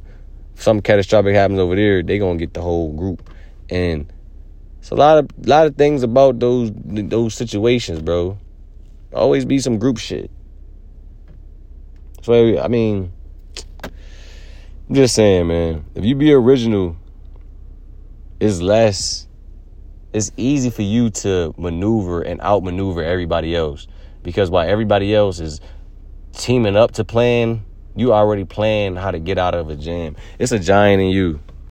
something 0.55 0.83
catastrophic 0.83 1.35
happens 1.35 1.59
over 1.59 1.77
there, 1.77 2.03
they 2.03 2.19
gonna 2.19 2.39
get 2.39 2.55
the 2.55 2.63
whole 2.63 2.93
group. 2.93 3.29
And 3.69 4.13
it's 4.79 4.91
a 4.91 4.95
lot 4.95 5.19
of 5.19 5.29
lot 5.47 5.67
of 5.67 5.77
things 5.77 6.03
about 6.03 6.41
those 6.41 6.71
those 6.75 7.35
situations, 7.35 8.01
bro. 8.01 8.39
Always 9.13 9.45
be 9.45 9.59
some 9.59 9.79
group 9.79 9.99
shit. 9.99 10.31
So 12.23 12.59
I 12.61 12.69
mean, 12.69 13.13
I'm 14.89 14.95
just 14.95 15.15
saying, 15.15 15.47
man. 15.47 15.85
If 15.95 16.05
you 16.05 16.15
be 16.15 16.33
original, 16.33 16.97
it's 18.41 18.61
less. 18.61 19.27
It's 20.13 20.31
easy 20.37 20.71
for 20.71 20.83
you 20.83 21.11
to 21.11 21.55
maneuver 21.57 22.23
and 22.23 22.41
outmaneuver 22.41 23.03
everybody 23.03 23.57
else 23.57 23.87
because 24.23 24.51
while 24.51 24.69
everybody 24.69 25.15
else 25.15 25.41
is 25.41 25.61
teaming 26.33 26.77
up 26.77 26.93
to 26.93 27.05
plan 27.05 27.65
you 27.95 28.13
already 28.13 28.45
plan 28.45 28.97
how 28.97 29.11
to 29.11 29.19
get 29.19 29.39
out 29.39 29.55
of 29.55 29.69
a 29.69 29.77
jam. 29.77 30.17
It's 30.39 30.53
a 30.53 30.59
giant 30.59 31.03
in 31.03 31.09
you. 31.09 31.41